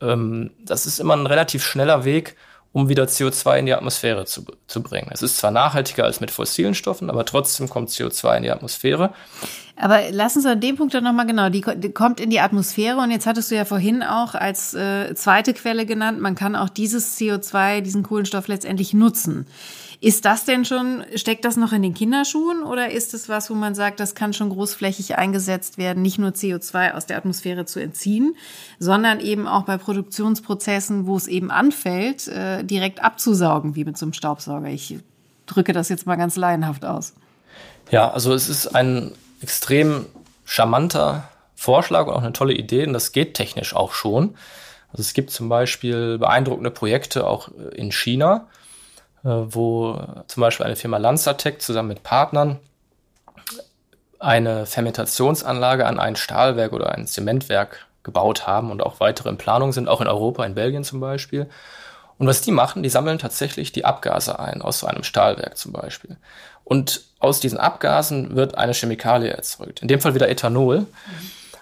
Ähm, 0.00 0.50
das 0.64 0.86
ist 0.86 1.00
immer 1.00 1.16
ein 1.16 1.26
relativ 1.26 1.64
schneller 1.64 2.04
Weg, 2.04 2.36
um 2.72 2.88
wieder 2.88 3.04
CO2 3.04 3.58
in 3.58 3.66
die 3.66 3.74
Atmosphäre 3.74 4.26
zu, 4.26 4.44
zu 4.66 4.82
bringen. 4.82 5.10
Es 5.12 5.22
ist 5.22 5.38
zwar 5.38 5.50
nachhaltiger 5.50 6.04
als 6.04 6.20
mit 6.20 6.30
fossilen 6.30 6.74
Stoffen, 6.74 7.10
aber 7.10 7.24
trotzdem 7.24 7.68
kommt 7.68 7.90
CO2 7.90 8.36
in 8.36 8.42
die 8.44 8.50
Atmosphäre. 8.50 9.12
Aber 9.76 10.02
lass 10.12 10.36
uns 10.36 10.46
an 10.46 10.60
dem 10.60 10.76
Punkt 10.76 10.94
dann 10.94 11.02
nochmal 11.02 11.26
genau, 11.26 11.48
die, 11.48 11.64
die, 11.76 11.90
kommt 11.90 12.20
in 12.20 12.30
die 12.30 12.40
Atmosphäre 12.40 12.98
und 12.98 13.10
jetzt 13.10 13.26
hattest 13.26 13.50
du 13.50 13.56
ja 13.56 13.64
vorhin 13.64 14.02
auch 14.02 14.34
als 14.34 14.74
äh, 14.74 15.14
zweite 15.14 15.54
Quelle 15.54 15.86
genannt, 15.86 16.20
man 16.20 16.34
kann 16.34 16.54
auch 16.54 16.68
dieses 16.68 17.18
CO2, 17.18 17.80
diesen 17.80 18.02
Kohlenstoff 18.02 18.46
letztendlich 18.46 18.92
nutzen. 18.92 19.46
Ist 20.02 20.24
das 20.24 20.46
denn 20.46 20.64
schon, 20.64 21.04
steckt 21.14 21.44
das 21.44 21.58
noch 21.58 21.72
in 21.72 21.82
den 21.82 21.92
Kinderschuhen 21.92 22.62
oder 22.62 22.90
ist 22.90 23.12
es 23.12 23.28
was, 23.28 23.50
wo 23.50 23.54
man 23.54 23.74
sagt, 23.74 24.00
das 24.00 24.14
kann 24.14 24.32
schon 24.32 24.48
großflächig 24.48 25.18
eingesetzt 25.18 25.76
werden, 25.76 26.02
nicht 26.02 26.18
nur 26.18 26.30
CO2 26.30 26.92
aus 26.94 27.04
der 27.04 27.18
Atmosphäre 27.18 27.66
zu 27.66 27.80
entziehen, 27.80 28.34
sondern 28.78 29.20
eben 29.20 29.46
auch 29.46 29.64
bei 29.64 29.76
Produktionsprozessen, 29.76 31.06
wo 31.06 31.18
es 31.18 31.26
eben 31.26 31.50
anfällt, 31.50 32.28
äh, 32.28 32.64
direkt 32.64 33.02
abzusaugen, 33.02 33.76
wie 33.76 33.84
mit 33.84 33.98
so 33.98 34.06
einem 34.06 34.14
Staubsauger. 34.14 34.68
Ich 34.68 34.96
drücke 35.44 35.74
das 35.74 35.90
jetzt 35.90 36.06
mal 36.06 36.16
ganz 36.16 36.36
laienhaft 36.36 36.86
aus. 36.86 37.12
Ja, 37.90 38.10
also 38.10 38.32
es 38.32 38.48
ist 38.48 38.68
ein 38.68 39.12
extrem 39.42 40.06
charmanter 40.46 41.28
Vorschlag 41.56 42.06
und 42.06 42.14
auch 42.14 42.22
eine 42.22 42.32
tolle 42.32 42.54
Idee 42.54 42.86
und 42.86 42.94
das 42.94 43.12
geht 43.12 43.34
technisch 43.34 43.76
auch 43.76 43.92
schon. 43.92 44.34
Also 44.92 45.02
es 45.02 45.12
gibt 45.12 45.30
zum 45.30 45.50
Beispiel 45.50 46.16
beeindruckende 46.16 46.70
Projekte 46.70 47.26
auch 47.26 47.50
in 47.74 47.92
China, 47.92 48.46
äh, 48.46 48.59
wo 49.22 49.98
zum 50.26 50.40
Beispiel 50.40 50.66
eine 50.66 50.76
Firma 50.76 50.96
Lanzatec 50.96 51.60
zusammen 51.60 51.88
mit 51.88 52.02
Partnern 52.02 52.58
eine 54.18 54.66
Fermentationsanlage 54.66 55.86
an 55.86 55.98
ein 55.98 56.14
Stahlwerk 56.14 56.72
oder 56.72 56.92
ein 56.92 57.06
Zementwerk 57.06 57.86
gebaut 58.02 58.46
haben 58.46 58.70
und 58.70 58.82
auch 58.82 59.00
weitere 59.00 59.28
in 59.28 59.38
Planung 59.38 59.72
sind, 59.72 59.88
auch 59.88 60.00
in 60.00 60.06
Europa, 60.06 60.44
in 60.44 60.54
Belgien 60.54 60.84
zum 60.84 61.00
Beispiel. 61.00 61.48
Und 62.18 62.26
was 62.26 62.42
die 62.42 62.50
machen, 62.50 62.82
die 62.82 62.90
sammeln 62.90 63.18
tatsächlich 63.18 63.72
die 63.72 63.86
Abgase 63.86 64.38
ein, 64.38 64.60
aus 64.60 64.80
so 64.80 64.86
einem 64.86 65.04
Stahlwerk 65.04 65.56
zum 65.56 65.72
Beispiel. 65.72 66.16
Und 66.64 67.02
aus 67.18 67.40
diesen 67.40 67.58
Abgasen 67.58 68.36
wird 68.36 68.56
eine 68.58 68.74
Chemikalie 68.74 69.30
erzeugt. 69.30 69.80
In 69.80 69.88
dem 69.88 70.00
Fall 70.00 70.14
wieder 70.14 70.28
Ethanol. 70.28 70.80
Mhm. 70.80 70.86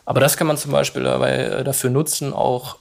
Aber 0.04 0.20
das 0.20 0.36
kann 0.36 0.46
man 0.46 0.56
zum 0.56 0.72
Beispiel 0.72 1.04
dabei, 1.04 1.36
äh, 1.36 1.64
dafür 1.64 1.90
nutzen, 1.90 2.32
auch 2.32 2.76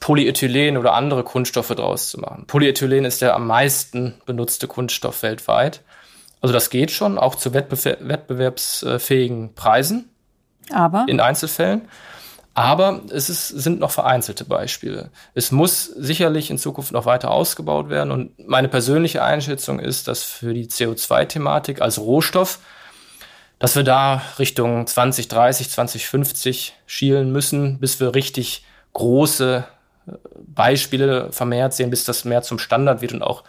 Polyethylen 0.00 0.78
oder 0.78 0.94
andere 0.94 1.22
Kunststoffe 1.22 1.68
draus 1.68 2.10
zu 2.10 2.18
machen. 2.18 2.46
Polyethylen 2.46 3.04
ist 3.04 3.22
der 3.22 3.34
am 3.34 3.46
meisten 3.46 4.14
benutzte 4.24 4.66
Kunststoff 4.66 5.22
weltweit. 5.22 5.82
Also 6.40 6.54
das 6.54 6.70
geht 6.70 6.90
schon, 6.90 7.18
auch 7.18 7.34
zu 7.34 7.52
wettbewerbsfähigen 7.52 9.54
Preisen. 9.54 10.08
Aber? 10.72 11.04
In 11.06 11.20
Einzelfällen. 11.20 11.82
Aber 12.54 13.02
es 13.10 13.30
ist, 13.30 13.48
sind 13.48 13.78
noch 13.78 13.90
vereinzelte 13.90 14.44
Beispiele. 14.44 15.10
Es 15.34 15.52
muss 15.52 15.84
sicherlich 15.84 16.50
in 16.50 16.58
Zukunft 16.58 16.92
noch 16.92 17.06
weiter 17.06 17.30
ausgebaut 17.30 17.90
werden. 17.90 18.10
Und 18.10 18.48
meine 18.48 18.68
persönliche 18.68 19.22
Einschätzung 19.22 19.78
ist, 19.78 20.08
dass 20.08 20.24
für 20.24 20.52
die 20.52 20.66
CO2-Thematik 20.66 21.80
als 21.80 21.98
Rohstoff, 21.98 22.58
dass 23.58 23.76
wir 23.76 23.84
da 23.84 24.22
Richtung 24.38 24.86
2030, 24.86 25.70
2050 25.70 26.74
schielen 26.86 27.30
müssen, 27.30 27.78
bis 27.78 28.00
wir 28.00 28.14
richtig 28.14 28.64
große 28.94 29.64
Beispiele 30.46 31.32
vermehrt 31.32 31.74
sehen, 31.74 31.90
bis 31.90 32.04
das 32.04 32.24
mehr 32.24 32.42
zum 32.42 32.58
Standard 32.58 33.02
wird 33.02 33.12
und 33.12 33.22
auch 33.22 33.44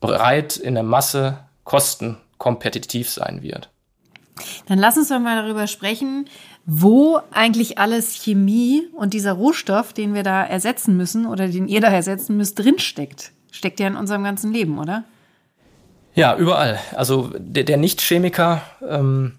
breit 0.00 0.56
in 0.56 0.74
der 0.74 0.82
Masse 0.82 1.38
kostenkompetitiv 1.64 3.10
sein 3.10 3.42
wird. 3.42 3.70
Dann 4.66 4.78
lass 4.78 4.96
uns 4.96 5.08
doch 5.08 5.18
mal 5.18 5.42
darüber 5.42 5.66
sprechen, 5.66 6.28
wo 6.66 7.20
eigentlich 7.30 7.78
alles 7.78 8.14
Chemie 8.14 8.82
und 8.92 9.14
dieser 9.14 9.32
Rohstoff, 9.32 9.92
den 9.92 10.14
wir 10.14 10.22
da 10.22 10.44
ersetzen 10.44 10.96
müssen 10.96 11.26
oder 11.26 11.48
den 11.48 11.68
ihr 11.68 11.80
da 11.80 11.88
ersetzen 11.88 12.36
müsst, 12.36 12.58
drinsteckt. 12.58 13.32
Steckt 13.50 13.80
ja 13.80 13.86
in 13.86 13.96
unserem 13.96 14.24
ganzen 14.24 14.52
Leben, 14.52 14.78
oder? 14.78 15.04
Ja, 16.14 16.36
überall. 16.36 16.78
Also 16.94 17.30
der, 17.38 17.64
der 17.64 17.76
Nicht-Chemiker, 17.76 18.62
ähm, 18.86 19.36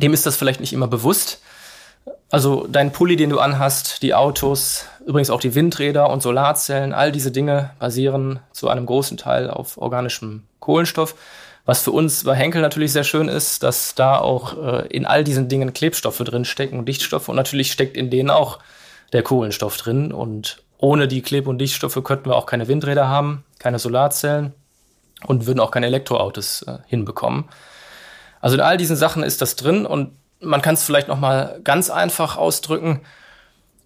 dem 0.00 0.12
ist 0.12 0.26
das 0.26 0.36
vielleicht 0.36 0.60
nicht 0.60 0.72
immer 0.72 0.86
bewusst. 0.86 1.42
Also 2.30 2.66
dein 2.68 2.92
Pulli, 2.92 3.16
den 3.16 3.30
du 3.30 3.38
anhast, 3.38 4.02
die 4.02 4.14
Autos, 4.14 4.84
übrigens 5.06 5.30
auch 5.30 5.40
die 5.40 5.54
Windräder 5.54 6.10
und 6.10 6.22
Solarzellen, 6.22 6.92
all 6.92 7.10
diese 7.10 7.30
Dinge 7.30 7.70
basieren 7.78 8.40
zu 8.52 8.68
einem 8.68 8.86
großen 8.86 9.16
Teil 9.16 9.50
auf 9.50 9.78
organischem 9.78 10.44
Kohlenstoff. 10.60 11.14
Was 11.64 11.82
für 11.82 11.90
uns 11.90 12.24
bei 12.24 12.34
Henkel 12.34 12.62
natürlich 12.62 12.92
sehr 12.92 13.04
schön 13.04 13.28
ist, 13.28 13.62
dass 13.62 13.94
da 13.94 14.18
auch 14.18 14.56
äh, 14.56 14.86
in 14.88 15.04
all 15.04 15.24
diesen 15.24 15.48
Dingen 15.48 15.74
Klebstoffe 15.74 16.18
drin 16.18 16.44
stecken, 16.44 16.84
Dichtstoffe 16.84 17.28
und 17.28 17.36
natürlich 17.36 17.72
steckt 17.72 17.96
in 17.96 18.10
denen 18.10 18.30
auch 18.30 18.58
der 19.12 19.22
Kohlenstoff 19.22 19.76
drin 19.76 20.12
und 20.12 20.62
ohne 20.78 21.08
die 21.08 21.22
Kleb- 21.22 21.46
und 21.46 21.58
Dichtstoffe 21.58 22.02
könnten 22.04 22.30
wir 22.30 22.36
auch 22.36 22.46
keine 22.46 22.68
Windräder 22.68 23.08
haben, 23.08 23.44
keine 23.58 23.78
Solarzellen 23.78 24.54
und 25.26 25.46
würden 25.46 25.60
auch 25.60 25.70
keine 25.70 25.86
Elektroautos 25.86 26.62
äh, 26.62 26.78
hinbekommen. 26.86 27.48
Also 28.40 28.56
in 28.56 28.62
all 28.62 28.76
diesen 28.76 28.96
Sachen 28.96 29.22
ist 29.22 29.42
das 29.42 29.56
drin 29.56 29.84
und 29.84 30.12
man 30.40 30.62
kann 30.62 30.74
es 30.74 30.84
vielleicht 30.84 31.08
noch 31.08 31.18
mal 31.18 31.60
ganz 31.64 31.90
einfach 31.90 32.36
ausdrücken. 32.36 33.00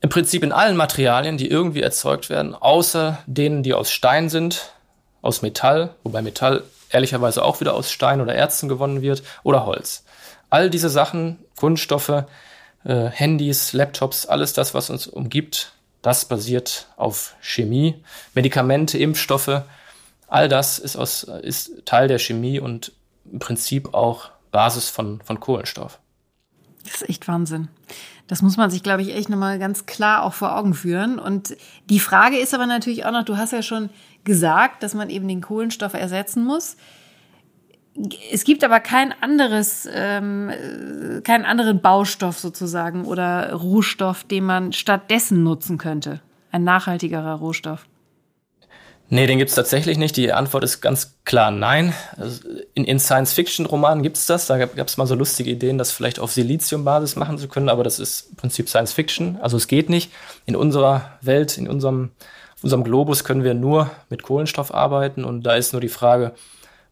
im 0.00 0.08
Prinzip 0.10 0.42
in 0.42 0.50
allen 0.50 0.76
Materialien, 0.76 1.36
die 1.36 1.48
irgendwie 1.48 1.80
erzeugt 1.80 2.28
werden, 2.28 2.56
außer 2.56 3.18
denen, 3.26 3.62
die 3.62 3.72
aus 3.72 3.92
Stein 3.92 4.28
sind, 4.28 4.72
aus 5.22 5.42
Metall, 5.42 5.94
wobei 6.02 6.22
Metall 6.22 6.64
ehrlicherweise 6.90 7.44
auch 7.44 7.60
wieder 7.60 7.74
aus 7.74 7.92
Stein 7.92 8.20
oder 8.20 8.34
Erzen 8.34 8.68
gewonnen 8.68 9.00
wird, 9.00 9.22
oder 9.44 9.64
Holz. 9.64 10.04
All 10.50 10.70
diese 10.70 10.88
Sachen, 10.90 11.38
Kunststoffe, 11.56 12.24
äh, 12.84 13.06
Handys, 13.10 13.72
Laptops, 13.72 14.26
alles 14.26 14.52
das, 14.52 14.74
was 14.74 14.90
uns 14.90 15.06
umgibt, 15.06 15.72
das 16.02 16.24
basiert 16.24 16.88
auf 16.96 17.36
Chemie, 17.40 18.02
Medikamente, 18.34 18.98
Impfstoffe. 18.98 19.62
All 20.26 20.48
das 20.48 20.80
ist, 20.80 20.96
aus, 20.96 21.22
ist 21.22 21.86
Teil 21.86 22.08
der 22.08 22.18
Chemie 22.18 22.58
und 22.58 22.92
im 23.30 23.38
Prinzip 23.38 23.94
auch 23.94 24.30
Basis 24.50 24.90
von, 24.90 25.20
von 25.22 25.38
Kohlenstoff. 25.38 26.00
Das 26.84 27.02
ist 27.02 27.08
echt 27.08 27.28
Wahnsinn. 27.28 27.68
Das 28.26 28.42
muss 28.42 28.56
man 28.56 28.70
sich, 28.70 28.82
glaube 28.82 29.02
ich, 29.02 29.14
echt 29.14 29.28
nochmal 29.28 29.58
ganz 29.58 29.86
klar 29.86 30.22
auch 30.22 30.32
vor 30.32 30.56
Augen 30.56 30.74
führen. 30.74 31.18
Und 31.18 31.56
die 31.90 32.00
Frage 32.00 32.38
ist 32.38 32.54
aber 32.54 32.66
natürlich 32.66 33.04
auch 33.04 33.12
noch, 33.12 33.24
du 33.24 33.36
hast 33.36 33.52
ja 33.52 33.62
schon 33.62 33.90
gesagt, 34.24 34.82
dass 34.82 34.94
man 34.94 35.10
eben 35.10 35.28
den 35.28 35.40
Kohlenstoff 35.40 35.94
ersetzen 35.94 36.44
muss. 36.44 36.76
Es 38.30 38.44
gibt 38.44 38.64
aber 38.64 38.80
kein 38.80 39.12
anderes, 39.20 39.86
ähm, 39.92 40.50
keinen 41.24 41.44
anderen 41.44 41.82
Baustoff 41.82 42.38
sozusagen 42.38 43.04
oder 43.04 43.52
Rohstoff, 43.52 44.24
den 44.24 44.44
man 44.44 44.72
stattdessen 44.72 45.42
nutzen 45.42 45.76
könnte. 45.76 46.20
Ein 46.50 46.64
nachhaltigerer 46.64 47.34
Rohstoff. 47.34 47.84
Nee, 49.10 49.26
den 49.26 49.36
gibt's 49.36 49.54
tatsächlich 49.54 49.98
nicht. 49.98 50.16
Die 50.16 50.32
Antwort 50.32 50.64
ist 50.64 50.80
ganz 50.80 51.18
klar 51.26 51.50
nein. 51.50 51.92
Also 52.16 52.48
in, 52.74 52.84
in 52.84 52.98
Science-Fiction-Romanen 52.98 54.02
gibt's 54.02 54.26
das. 54.26 54.46
Da 54.46 54.58
gab 54.58 54.86
es 54.86 54.96
mal 54.96 55.06
so 55.06 55.14
lustige 55.14 55.50
Ideen, 55.50 55.78
das 55.78 55.92
vielleicht 55.92 56.18
auf 56.18 56.32
Silizium-Basis 56.32 57.16
machen 57.16 57.38
zu 57.38 57.48
können, 57.48 57.68
aber 57.68 57.84
das 57.84 57.98
ist 57.98 58.30
im 58.30 58.36
Prinzip 58.36 58.68
Science-Fiction. 58.68 59.38
Also 59.40 59.56
es 59.56 59.68
geht 59.68 59.90
nicht. 59.90 60.10
In 60.46 60.56
unserer 60.56 61.18
Welt, 61.20 61.58
in 61.58 61.68
unserem, 61.68 62.12
unserem 62.62 62.84
Globus 62.84 63.24
können 63.24 63.44
wir 63.44 63.54
nur 63.54 63.90
mit 64.08 64.22
Kohlenstoff 64.22 64.72
arbeiten 64.72 65.24
und 65.24 65.42
da 65.42 65.54
ist 65.54 65.72
nur 65.72 65.80
die 65.80 65.88
Frage, 65.88 66.32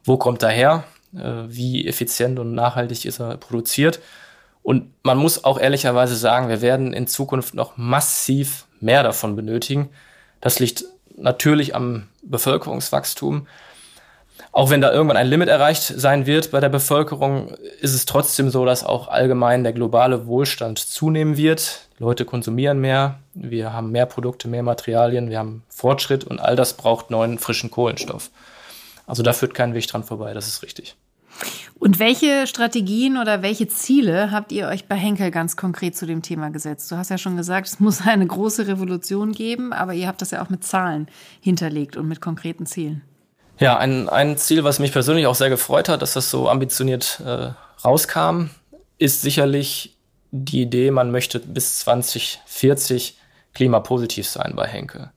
wo 0.05 0.17
kommt 0.17 0.43
er 0.43 0.51
her? 0.51 0.85
Äh, 1.15 1.45
wie 1.49 1.87
effizient 1.87 2.39
und 2.39 2.55
nachhaltig 2.55 3.05
ist 3.05 3.21
er 3.21 3.37
produziert. 3.37 4.01
Und 4.63 4.93
man 5.03 5.19
muss 5.19 5.45
auch 5.45 5.59
ehrlicherweise 5.59 6.15
sagen, 6.15 6.49
wir 6.49 6.61
werden 6.61 6.93
in 6.93 7.07
Zukunft 7.07 7.55
noch 7.55 7.77
massiv 7.77 8.67
mehr 8.81 9.03
davon 9.03 9.35
benötigen. 9.35 9.89
Das 10.41 10.59
liegt 10.59 10.85
natürlich 11.17 11.75
am 11.75 12.09
Bevölkerungswachstum. 12.23 13.47
Auch 14.53 14.71
wenn 14.71 14.81
da 14.81 14.93
irgendwann 14.93 15.17
ein 15.17 15.29
Limit 15.29 15.49
erreicht 15.49 15.83
sein 15.83 16.27
wird 16.27 16.51
bei 16.51 16.59
der 16.59 16.69
Bevölkerung, 16.69 17.55
ist 17.81 17.95
es 17.95 18.05
trotzdem 18.05 18.51
so, 18.51 18.65
dass 18.65 18.83
auch 18.83 19.07
allgemein 19.07 19.63
der 19.63 19.73
globale 19.73 20.27
Wohlstand 20.27 20.79
zunehmen 20.79 21.37
wird. 21.37 21.89
Die 21.99 22.03
Leute 22.03 22.25
konsumieren 22.25 22.81
mehr, 22.81 23.21
wir 23.35 23.73
haben 23.73 23.93
mehr 23.93 24.07
Produkte, 24.07 24.49
mehr 24.49 24.65
Materialien, 24.65 25.31
wir 25.31 25.39
haben 25.39 25.63
Fortschritt 25.69 26.25
und 26.25 26.41
all 26.41 26.57
das 26.57 26.77
braucht 26.77 27.11
neuen, 27.11 27.39
frischen 27.39 27.71
Kohlenstoff. 27.71 28.31
Also 29.07 29.23
da 29.23 29.33
führt 29.33 29.55
kein 29.55 29.75
Weg 29.75 29.87
dran 29.87 30.03
vorbei, 30.03 30.35
das 30.35 30.49
ist 30.49 30.63
richtig. 30.65 30.97
Und 31.79 31.99
welche 31.99 32.47
Strategien 32.47 33.17
oder 33.17 33.43
welche 33.43 33.69
Ziele 33.69 34.31
habt 34.33 34.53
ihr 34.53 34.67
euch 34.67 34.87
bei 34.87 34.97
Henkel 34.97 35.31
ganz 35.31 35.57
konkret 35.57 35.97
zu 35.97 36.07
dem 36.07 36.23
Thema 36.23 36.51
gesetzt? 36.51 36.91
Du 36.91 36.97
hast 36.97 37.09
ja 37.09 37.19
schon 37.19 37.37
gesagt, 37.37 37.69
es 37.69 37.81
muss 37.81 38.07
eine 38.07 38.27
große 38.27 38.67
Revolution 38.67 39.33
geben, 39.33 39.73
aber 39.73 39.95
ihr 39.95 40.09
habt 40.09 40.21
das 40.21 40.33
ja 40.33 40.43
auch 40.43 40.51
mit 40.51 40.65
Zahlen 40.65 41.07
hinterlegt 41.41 41.97
und 41.97 42.09
mit 42.09 42.21
konkreten 42.21 42.67
Zielen. 42.67 43.03
Ja, 43.61 43.77
ein, 43.77 44.09
ein 44.09 44.39
Ziel, 44.39 44.65
was 44.65 44.79
mich 44.79 44.91
persönlich 44.91 45.27
auch 45.27 45.35
sehr 45.35 45.51
gefreut 45.51 45.91
hat, 45.91 46.01
dass 46.01 46.15
das 46.15 46.31
so 46.31 46.49
ambitioniert 46.49 47.21
äh, 47.25 47.51
rauskam, 47.85 48.49
ist 48.97 49.21
sicherlich 49.21 49.99
die 50.31 50.63
Idee, 50.63 50.91
man 50.91 51.11
möchte 51.11 51.41
bis 51.41 51.81
2040 51.81 53.19
klimapositiv 53.53 54.27
sein 54.27 54.55
bei 54.57 54.67
Henkel. 54.67 55.11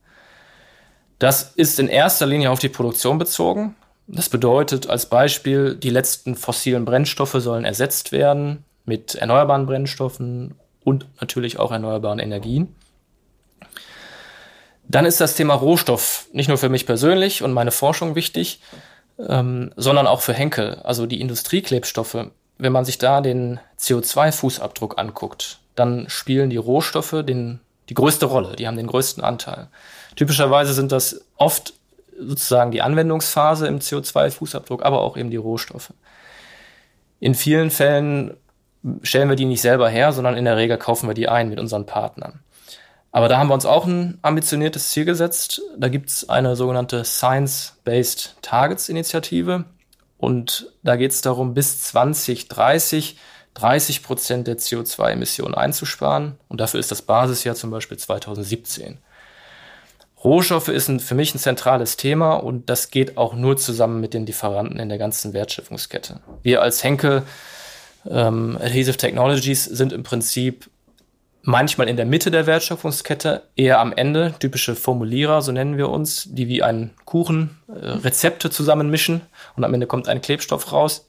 Das 1.18 1.52
ist 1.54 1.78
in 1.78 1.88
erster 1.88 2.26
Linie 2.26 2.50
auf 2.50 2.58
die 2.58 2.68
Produktion 2.68 3.16
bezogen. 3.16 3.76
Das 4.06 4.28
bedeutet 4.28 4.90
als 4.90 5.06
Beispiel, 5.06 5.74
die 5.74 5.88
letzten 5.88 6.34
fossilen 6.34 6.84
Brennstoffe 6.84 7.36
sollen 7.38 7.64
ersetzt 7.64 8.12
werden 8.12 8.64
mit 8.84 9.14
erneuerbaren 9.14 9.64
Brennstoffen 9.64 10.56
und 10.82 11.06
natürlich 11.18 11.58
auch 11.58 11.72
erneuerbaren 11.72 12.18
Energien. 12.18 12.74
Dann 14.88 15.06
ist 15.06 15.20
das 15.20 15.34
Thema 15.34 15.54
Rohstoff 15.54 16.26
nicht 16.32 16.48
nur 16.48 16.58
für 16.58 16.68
mich 16.68 16.86
persönlich 16.86 17.42
und 17.42 17.52
meine 17.52 17.70
Forschung 17.70 18.14
wichtig, 18.14 18.60
ähm, 19.18 19.72
sondern 19.76 20.06
auch 20.06 20.20
für 20.20 20.34
Henkel, 20.34 20.80
also 20.84 21.06
die 21.06 21.20
Industrieklebstoffe. 21.20 22.26
Wenn 22.58 22.72
man 22.72 22.84
sich 22.84 22.98
da 22.98 23.20
den 23.20 23.60
CO2-Fußabdruck 23.78 24.96
anguckt, 24.96 25.60
dann 25.74 26.08
spielen 26.08 26.50
die 26.50 26.56
Rohstoffe 26.56 27.24
den, 27.26 27.60
die 27.88 27.94
größte 27.94 28.26
Rolle, 28.26 28.56
die 28.56 28.66
haben 28.66 28.76
den 28.76 28.86
größten 28.86 29.24
Anteil. 29.24 29.68
Typischerweise 30.16 30.72
sind 30.72 30.92
das 30.92 31.24
oft 31.36 31.74
sozusagen 32.16 32.70
die 32.70 32.82
Anwendungsphase 32.82 33.66
im 33.66 33.80
CO2-Fußabdruck, 33.80 34.82
aber 34.82 35.00
auch 35.00 35.16
eben 35.16 35.30
die 35.30 35.36
Rohstoffe. 35.36 35.92
In 37.18 37.34
vielen 37.34 37.70
Fällen 37.70 38.36
stellen 39.02 39.28
wir 39.28 39.36
die 39.36 39.46
nicht 39.46 39.62
selber 39.62 39.88
her, 39.88 40.12
sondern 40.12 40.36
in 40.36 40.44
der 40.44 40.56
Regel 40.56 40.76
kaufen 40.76 41.08
wir 41.08 41.14
die 41.14 41.28
ein 41.28 41.48
mit 41.48 41.58
unseren 41.58 41.86
Partnern. 41.86 42.40
Aber 43.14 43.28
da 43.28 43.38
haben 43.38 43.48
wir 43.48 43.54
uns 43.54 43.64
auch 43.64 43.86
ein 43.86 44.18
ambitioniertes 44.22 44.90
Ziel 44.90 45.04
gesetzt. 45.04 45.62
Da 45.78 45.86
gibt 45.88 46.10
es 46.10 46.28
eine 46.28 46.56
sogenannte 46.56 47.04
Science-Based 47.04 48.38
Targets 48.42 48.88
Initiative. 48.88 49.66
Und 50.18 50.72
da 50.82 50.96
geht 50.96 51.12
es 51.12 51.20
darum, 51.20 51.54
bis 51.54 51.80
2030 51.80 53.16
30 53.54 54.02
Prozent 54.02 54.48
der 54.48 54.58
CO2-Emissionen 54.58 55.54
einzusparen. 55.54 56.38
Und 56.48 56.60
dafür 56.60 56.80
ist 56.80 56.90
das 56.90 57.02
Basisjahr 57.02 57.54
zum 57.54 57.70
Beispiel 57.70 57.96
2017. 57.96 58.98
Rohstoffe 60.24 60.66
ist 60.66 60.88
ein, 60.88 60.98
für 60.98 61.14
mich 61.14 61.36
ein 61.36 61.38
zentrales 61.38 61.96
Thema 61.96 62.34
und 62.34 62.68
das 62.68 62.90
geht 62.90 63.16
auch 63.16 63.34
nur 63.34 63.56
zusammen 63.56 64.00
mit 64.00 64.12
den 64.12 64.26
Lieferanten 64.26 64.80
in 64.80 64.88
der 64.88 64.98
ganzen 64.98 65.34
Wertschöpfungskette. 65.34 66.18
Wir 66.42 66.62
als 66.62 66.82
Henkel 66.82 67.22
ähm, 68.10 68.58
Adhesive 68.60 68.96
Technologies 68.96 69.66
sind 69.66 69.92
im 69.92 70.02
Prinzip 70.02 70.68
manchmal 71.44 71.88
in 71.88 71.96
der 71.96 72.06
Mitte 72.06 72.30
der 72.30 72.46
Wertschöpfungskette, 72.46 73.42
eher 73.54 73.78
am 73.78 73.92
Ende, 73.92 74.34
typische 74.38 74.74
Formulierer, 74.74 75.42
so 75.42 75.52
nennen 75.52 75.76
wir 75.76 75.90
uns, 75.90 76.26
die 76.30 76.48
wie 76.48 76.62
einen 76.62 76.92
Kuchen 77.04 77.58
äh, 77.68 77.86
Rezepte 77.86 78.50
zusammenmischen 78.50 79.20
und 79.56 79.64
am 79.64 79.74
Ende 79.74 79.86
kommt 79.86 80.08
ein 80.08 80.20
Klebstoff 80.20 80.72
raus. 80.72 81.08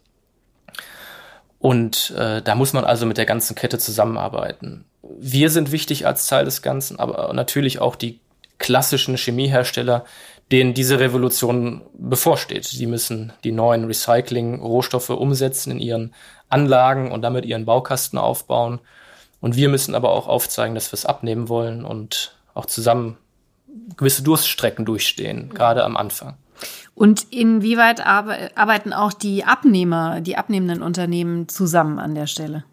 Und 1.59 2.13
äh, 2.17 2.41
da 2.41 2.53
muss 2.53 2.73
man 2.73 2.83
also 2.83 3.05
mit 3.05 3.17
der 3.17 3.25
ganzen 3.25 3.55
Kette 3.55 3.79
zusammenarbeiten. 3.79 4.85
Wir 5.17 5.49
sind 5.49 5.71
wichtig 5.71 6.05
als 6.05 6.27
Teil 6.27 6.45
des 6.45 6.61
Ganzen, 6.61 6.99
aber 6.99 7.33
natürlich 7.33 7.79
auch 7.79 7.95
die 7.95 8.19
klassischen 8.57 9.17
Chemiehersteller, 9.17 10.05
denen 10.51 10.73
diese 10.73 10.99
Revolution 10.99 11.81
bevorsteht. 11.93 12.65
Sie 12.65 12.85
müssen 12.85 13.33
die 13.43 13.51
neuen 13.51 13.85
Recycling-Rohstoffe 13.85 15.09
umsetzen 15.09 15.71
in 15.71 15.79
ihren 15.79 16.13
Anlagen 16.49 17.11
und 17.11 17.23
damit 17.23 17.45
ihren 17.45 17.65
Baukasten 17.65 18.19
aufbauen. 18.19 18.79
Und 19.41 19.55
wir 19.55 19.69
müssen 19.69 19.95
aber 19.95 20.11
auch 20.11 20.27
aufzeigen, 20.27 20.75
dass 20.75 20.91
wir 20.91 20.95
es 20.95 21.05
abnehmen 21.05 21.49
wollen 21.49 21.85
und 21.85 22.37
auch 22.53 22.65
zusammen 22.65 23.17
gewisse 23.97 24.23
Durststrecken 24.23 24.85
durchstehen, 24.85 25.49
gerade 25.49 25.83
am 25.83 25.97
Anfang. 25.97 26.35
Und 26.93 27.31
inwieweit 27.31 28.05
arbeiten 28.05 28.93
auch 28.93 29.11
die 29.11 29.43
Abnehmer, 29.43 30.21
die 30.21 30.37
abnehmenden 30.37 30.81
Unternehmen 30.81 31.49
zusammen 31.49 31.99
an 31.99 32.15
der 32.15 32.27
Stelle? 32.27 32.63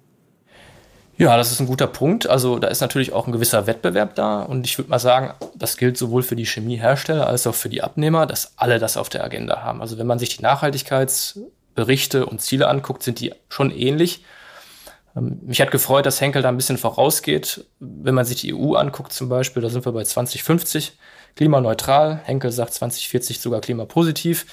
Ja, 1.18 1.36
das 1.36 1.52
ist 1.52 1.60
ein 1.60 1.66
guter 1.66 1.88
Punkt. 1.88 2.28
Also 2.28 2.58
da 2.58 2.68
ist 2.68 2.80
natürlich 2.80 3.12
auch 3.12 3.26
ein 3.26 3.32
gewisser 3.32 3.66
Wettbewerb 3.66 4.14
da. 4.14 4.42
Und 4.42 4.66
ich 4.66 4.78
würde 4.78 4.90
mal 4.90 4.98
sagen, 4.98 5.34
das 5.54 5.76
gilt 5.76 5.98
sowohl 5.98 6.22
für 6.22 6.36
die 6.36 6.46
Chemiehersteller 6.46 7.26
als 7.26 7.46
auch 7.46 7.54
für 7.54 7.68
die 7.68 7.82
Abnehmer, 7.82 8.26
dass 8.26 8.54
alle 8.56 8.78
das 8.78 8.96
auf 8.96 9.08
der 9.08 9.24
Agenda 9.24 9.62
haben. 9.62 9.80
Also 9.80 9.98
wenn 9.98 10.06
man 10.06 10.18
sich 10.18 10.36
die 10.36 10.42
Nachhaltigkeitsberichte 10.42 12.26
und 12.26 12.40
Ziele 12.40 12.68
anguckt, 12.68 13.02
sind 13.02 13.20
die 13.20 13.34
schon 13.48 13.70
ähnlich. 13.70 14.24
Ähm, 15.16 15.40
mich 15.42 15.60
hat 15.60 15.70
gefreut, 15.70 16.06
dass 16.06 16.20
Henkel 16.20 16.42
da 16.42 16.48
ein 16.48 16.56
bisschen 16.56 16.78
vorausgeht. 16.78 17.64
Wenn 17.80 18.14
man 18.14 18.24
sich 18.24 18.40
die 18.40 18.54
EU 18.54 18.74
anguckt 18.74 19.12
zum 19.12 19.28
Beispiel, 19.28 19.62
da 19.62 19.68
sind 19.68 19.84
wir 19.84 19.92
bei 19.92 20.04
2050 20.04 20.96
klimaneutral. 21.36 22.20
Henkel 22.24 22.52
sagt 22.52 22.74
2040 22.74 23.40
sogar 23.40 23.60
klimapositiv. 23.60 24.46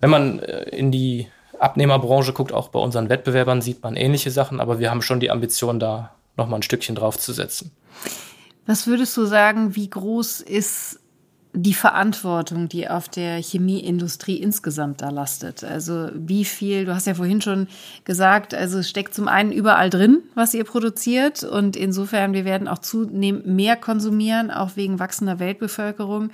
Wenn 0.00 0.10
man 0.10 0.38
äh, 0.40 0.62
in 0.70 0.90
die 0.90 1.28
Abnehmerbranche 1.58 2.32
guckt, 2.32 2.52
auch 2.52 2.68
bei 2.68 2.78
unseren 2.78 3.08
Wettbewerbern 3.08 3.60
sieht 3.60 3.82
man 3.82 3.96
ähnliche 3.96 4.30
Sachen, 4.30 4.60
aber 4.60 4.78
wir 4.78 4.90
haben 4.90 5.02
schon 5.02 5.20
die 5.20 5.30
Ambition, 5.30 5.78
da 5.78 6.14
nochmal 6.36 6.60
ein 6.60 6.62
Stückchen 6.62 6.94
draufzusetzen. 6.94 7.70
Was 8.66 8.86
würdest 8.86 9.16
du 9.16 9.26
sagen, 9.26 9.76
wie 9.76 9.90
groß 9.90 10.40
ist 10.40 10.99
die 11.52 11.74
Verantwortung, 11.74 12.68
die 12.68 12.88
auf 12.88 13.08
der 13.08 13.36
Chemieindustrie 13.42 14.36
insgesamt 14.36 15.02
da 15.02 15.10
lastet? 15.10 15.64
Also 15.64 16.08
wie 16.14 16.44
viel, 16.44 16.84
du 16.84 16.94
hast 16.94 17.06
ja 17.06 17.14
vorhin 17.14 17.40
schon 17.40 17.68
gesagt, 18.04 18.54
also 18.54 18.78
es 18.78 18.88
steckt 18.88 19.14
zum 19.14 19.28
einen 19.28 19.52
überall 19.52 19.90
drin, 19.90 20.22
was 20.34 20.54
ihr 20.54 20.64
produziert 20.64 21.42
und 21.42 21.76
insofern, 21.76 22.32
wir 22.32 22.44
werden 22.44 22.68
auch 22.68 22.78
zunehmend 22.78 23.46
mehr 23.46 23.76
konsumieren, 23.76 24.50
auch 24.50 24.76
wegen 24.76 24.98
wachsender 24.98 25.38
Weltbevölkerung 25.38 26.30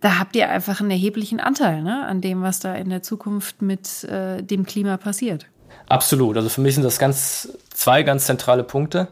da 0.00 0.18
habt 0.18 0.36
ihr 0.36 0.48
einfach 0.50 0.80
einen 0.80 0.90
erheblichen 0.90 1.40
Anteil 1.40 1.82
ne, 1.82 2.06
an 2.06 2.20
dem, 2.20 2.42
was 2.42 2.60
da 2.60 2.74
in 2.74 2.90
der 2.90 3.02
Zukunft 3.02 3.62
mit 3.62 4.04
äh, 4.04 4.42
dem 4.42 4.64
Klima 4.66 4.96
passiert. 4.98 5.46
Absolut. 5.88 6.36
Also 6.36 6.48
für 6.48 6.60
mich 6.60 6.74
sind 6.74 6.84
das 6.84 6.98
ganz 6.98 7.48
zwei 7.70 8.02
ganz 8.02 8.26
zentrale 8.26 8.62
Punkte. 8.62 9.08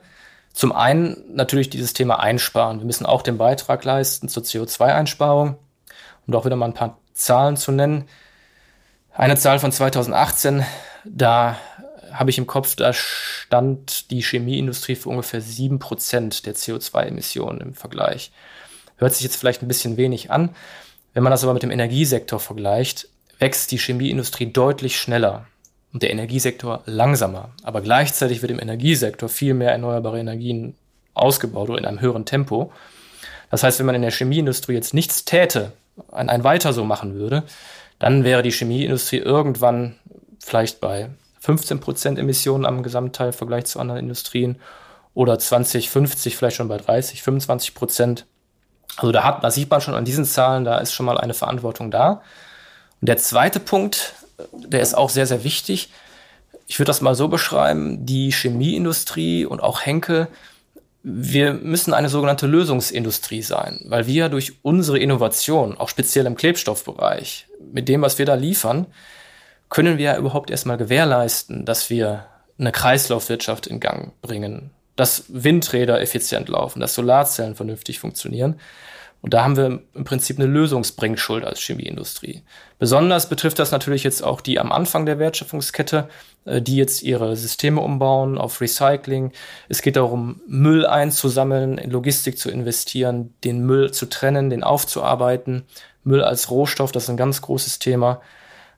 Zum 0.55 0.71
einen 0.71 1.35
natürlich 1.35 1.69
dieses 1.69 1.95
Thema 1.95 2.21
Einsparen. 2.21 2.79
Wir 2.79 2.87
müssen 2.87 3.07
auch 3.07 3.23
den 3.23 3.39
Beitrag 3.39 3.85
leisten 3.85 4.29
zur 4.29 4.45
CO2-Einsparung. 4.45 5.57
Um 6.27 6.35
auch 6.35 6.47
wieder 6.47 6.57
mal 6.57 6.67
ein 6.67 6.75
paar 6.75 6.99
Zahlen 7.13 7.57
zu 7.57 7.73
nennen. 7.73 8.09
Eine 9.13 9.37
Zahl 9.37 9.59
von 9.59 9.73
2018, 9.73 10.65
da 11.05 11.57
habe 12.13 12.31
ich 12.31 12.39
im 12.39 12.47
Kopf, 12.47 12.77
da 12.77 12.93
stand 12.93 14.11
die 14.13 14.23
Chemieindustrie 14.23 14.95
für 14.95 15.09
ungefähr 15.09 15.41
sieben 15.41 15.81
Prozent 15.81 16.47
der 16.47 16.55
CO2-Emissionen 16.55 17.61
im 17.61 17.75
Vergleich. 17.75 18.31
Hört 18.97 19.13
sich 19.13 19.25
jetzt 19.25 19.37
vielleicht 19.37 19.63
ein 19.63 19.69
bisschen 19.69 19.97
wenig 19.97 20.31
an. 20.31 20.51
Wenn 21.15 21.25
man 21.25 21.33
das 21.33 21.43
aber 21.43 21.55
mit 21.55 21.65
dem 21.65 21.73
Energiesektor 21.73 22.39
vergleicht, 22.39 23.09
wächst 23.41 23.73
die 23.73 23.79
Chemieindustrie 23.79 24.53
deutlich 24.53 24.99
schneller 24.99 25.47
und 25.95 26.03
der 26.03 26.11
Energiesektor 26.11 26.83
langsamer. 26.87 27.51
Aber 27.63 27.81
gleichzeitig 27.81 28.43
wird 28.43 28.51
im 28.51 28.59
Energiesektor 28.59 29.29
viel 29.29 29.55
mehr 29.55 29.71
erneuerbare 29.71 30.19
Energien 30.19 30.75
ausgebaut 31.15 31.71
oder 31.71 31.79
in 31.79 31.87
einem 31.87 32.01
höheren 32.01 32.25
Tempo. 32.27 32.73
Das 33.51 33.63
heißt, 33.63 33.79
wenn 33.79 33.87
man 33.87 33.95
in 33.95 34.03
der 34.03 34.11
Chemieindustrie 34.11 34.75
jetzt 34.75 34.93
nichts 34.93 35.25
täte, 35.25 35.73
ein, 36.11 36.29
ein 36.29 36.43
weiter 36.43 36.73
so 36.73 36.85
machen 36.85 37.15
würde, 37.15 37.45
dann 38.01 38.25
wäre 38.25 38.43
die 38.43 38.51
Chemieindustrie 38.51 39.19
irgendwann 39.19 39.95
vielleicht 40.41 40.81
bei 40.81 41.11
15 41.39 41.79
Prozent 41.79 42.19
Emissionen 42.19 42.67
am 42.67 42.83
Gesamtteil 42.83 43.29
im 43.29 43.33
Vergleich 43.33 43.67
zu 43.67 43.79
anderen 43.79 44.01
Industrien 44.01 44.59
oder 45.15 45.39
2050 45.39 46.37
vielleicht 46.37 46.57
schon 46.57 46.67
bei 46.67 46.79
30, 46.79 47.23
25 47.23 47.73
Prozent. 47.73 48.27
Also 48.97 49.13
da, 49.13 49.23
hat, 49.23 49.45
da 49.45 49.51
sieht 49.53 49.71
man 49.71 49.81
schon 49.81 49.95
an 49.95 50.05
diesen 50.05 50.25
Zahlen, 50.25 50.65
da 50.65 50.79
ist 50.79 50.93
schon 50.93 51.07
mal 51.07 51.19
eine 51.19 51.35
Verantwortung 51.35 51.93
da. 51.93 52.23
Und 53.01 53.09
der 53.09 53.19
zweite 53.19 53.61
Punkt, 53.61 54.15
der 54.53 54.81
ist 54.81 54.95
auch 54.95 55.11
sehr, 55.11 55.27
sehr 55.27 55.45
wichtig. 55.45 55.91
Ich 56.67 56.79
würde 56.79 56.89
das 56.89 57.01
mal 57.01 57.15
so 57.15 57.29
beschreiben, 57.29 58.07
die 58.07 58.31
Chemieindustrie 58.31 59.45
und 59.45 59.63
auch 59.63 59.85
Henkel, 59.85 60.29
wir 61.03 61.53
müssen 61.53 61.93
eine 61.93 62.09
sogenannte 62.09 62.47
Lösungsindustrie 62.47 63.43
sein, 63.43 63.81
weil 63.85 64.07
wir 64.07 64.31
durch 64.31 64.55
unsere 64.63 64.99
Innovation, 64.99 65.77
auch 65.77 65.91
speziell 65.91 66.25
im 66.25 66.35
Klebstoffbereich, 66.35 67.47
mit 67.73 67.89
dem, 67.89 68.01
was 68.01 68.19
wir 68.19 68.25
da 68.25 68.35
liefern, 68.35 68.87
können 69.69 69.99
wir 69.99 70.05
ja 70.05 70.17
überhaupt 70.17 70.51
erstmal 70.51 70.79
gewährleisten, 70.79 71.67
dass 71.67 71.91
wir 71.91 72.27
eine 72.59 72.73
Kreislaufwirtschaft 72.73 73.67
in 73.67 73.81
Gang 73.81 74.13
bringen, 74.23 74.71
dass 74.97 75.25
Windräder 75.29 76.01
effizient 76.01 76.49
laufen, 76.49 76.81
dass 76.81 76.95
Solarzellen 76.95 77.55
vernünftig 77.55 77.99
funktionieren. 77.99 78.59
Und 79.25 79.33
da 79.33 79.43
haben 79.43 79.57
wir 79.57 79.81
im 79.95 80.05
Prinzip 80.05 80.39
eine 80.39 80.47
Lösungsbringschuld 80.47 81.47
als 81.47 81.61
Chemieindustrie. 81.61 82.43
Besonders 82.79 83.27
betrifft 83.27 83.59
das 83.59 83.71
natürlich 83.71 84.05
jetzt 84.05 84.23
auch 84.23 84.43
die 84.43 84.61
am 84.61 84.71
Anfang 84.71 85.07
der 85.07 85.19
Wertschöpfungskette, 85.19 86.11
äh, 86.45 86.61
die 86.61 86.77
jetzt 86.77 87.03
ihre 87.03 87.35
Systeme 87.35 87.81
umbauen 87.81 88.37
auf 88.37 88.61
Recycling. 88.61 89.33
Es 89.71 89.81
geht 89.81 89.97
darum, 89.97 90.43
Müll 90.47 90.85
einzusammeln, 90.85 91.79
in 91.79 91.91
Logistik 91.91 92.39
zu 92.39 92.51
investieren, 92.51 93.33
den 93.45 93.65
Müll 93.65 93.93
zu 93.93 94.11
trennen, 94.11 94.51
den 94.51 94.63
aufzuarbeiten. 94.63 95.63
Müll 96.03 96.23
als 96.23 96.51
Rohstoff, 96.51 96.93
das 96.93 97.05
ist 97.05 97.09
ein 97.09 97.17
ganz 97.17 97.41
großes 97.41 97.79
Thema. 97.79 98.21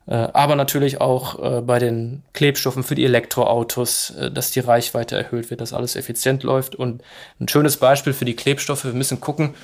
Äh, 0.06 0.28
aber 0.32 0.54
natürlich 0.54 1.00
auch 1.00 1.42
äh, 1.42 1.60
bei 1.60 1.80
den 1.80 2.22
Klebstoffen 2.34 2.84
für 2.84 2.94
die 2.94 3.04
Elektroautos, 3.04 4.14
dass 4.32 4.52
die 4.52 4.60
Reichweite 4.60 5.16
erhöht 5.16 5.50
wird, 5.50 5.60
dass 5.60 5.72
alles 5.72 5.96
effizient 5.96 6.44
läuft. 6.44 6.76
Und 6.76 7.02
ein 7.40 7.48
schönes 7.48 7.78
Beispiel 7.78 8.12
für 8.12 8.24
die 8.24 8.36
Klebstoffe, 8.36 8.84
wir 8.84 8.92
müssen 8.92 9.20
gucken, 9.20 9.56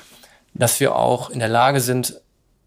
dass 0.55 0.81
wir 0.81 0.97
auch 0.97 1.31
in 1.31 1.39
der 1.39 1.49
Lage 1.49 1.81
sind, 1.81 2.21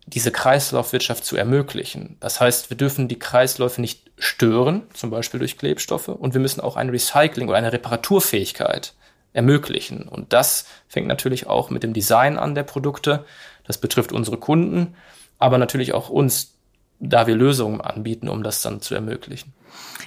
diese 0.08 0.32
Kreislaufwirtschaft 0.32 1.26
zu 1.26 1.36
ermöglichen. 1.36 2.18
Das 2.20 2.40
heißt, 2.40 2.70
wir 2.70 2.78
dürfen 2.78 3.08
die 3.08 3.20
Kreisläufe 3.20 3.82
nicht 3.82 4.12
stören, 4.18 4.84
zum 4.94 5.10
Beispiel 5.10 5.40
durch 5.40 5.58
Klebstoffe, 5.58 6.10
und 6.10 6.34
wir 6.34 6.42
müssen 6.42 6.62
auch 6.62 6.76
ein 6.76 6.90
Recycling 6.90 7.50
oder 7.50 7.58
eine 7.58 7.74
Reparaturfähigkeit 7.74 8.94
ermöglichen. 9.34 10.08
Und 10.08 10.32
das 10.32 10.66
fängt 10.88 11.08
natürlich 11.08 11.48
auch 11.48 11.70
mit 11.70 11.84
dem 11.84 11.94
Design 11.94 12.38
an 12.38 12.56
der 12.56 12.64
Produkte. 12.64 13.26
Das 13.66 13.78
betrifft 13.78 14.12
unsere 14.12 14.38
Kunden, 14.38 14.96
aber 15.40 15.58
natürlich 15.58 15.94
auch 15.94 16.10
uns, 16.10 16.54
da 17.00 17.28
wir 17.28 17.36
Lösungen 17.36 17.82
anbieten, 17.82 18.30
um 18.30 18.44
das 18.44 18.62
dann 18.62 18.82
zu 18.82 18.96
ermöglichen. 18.96 19.54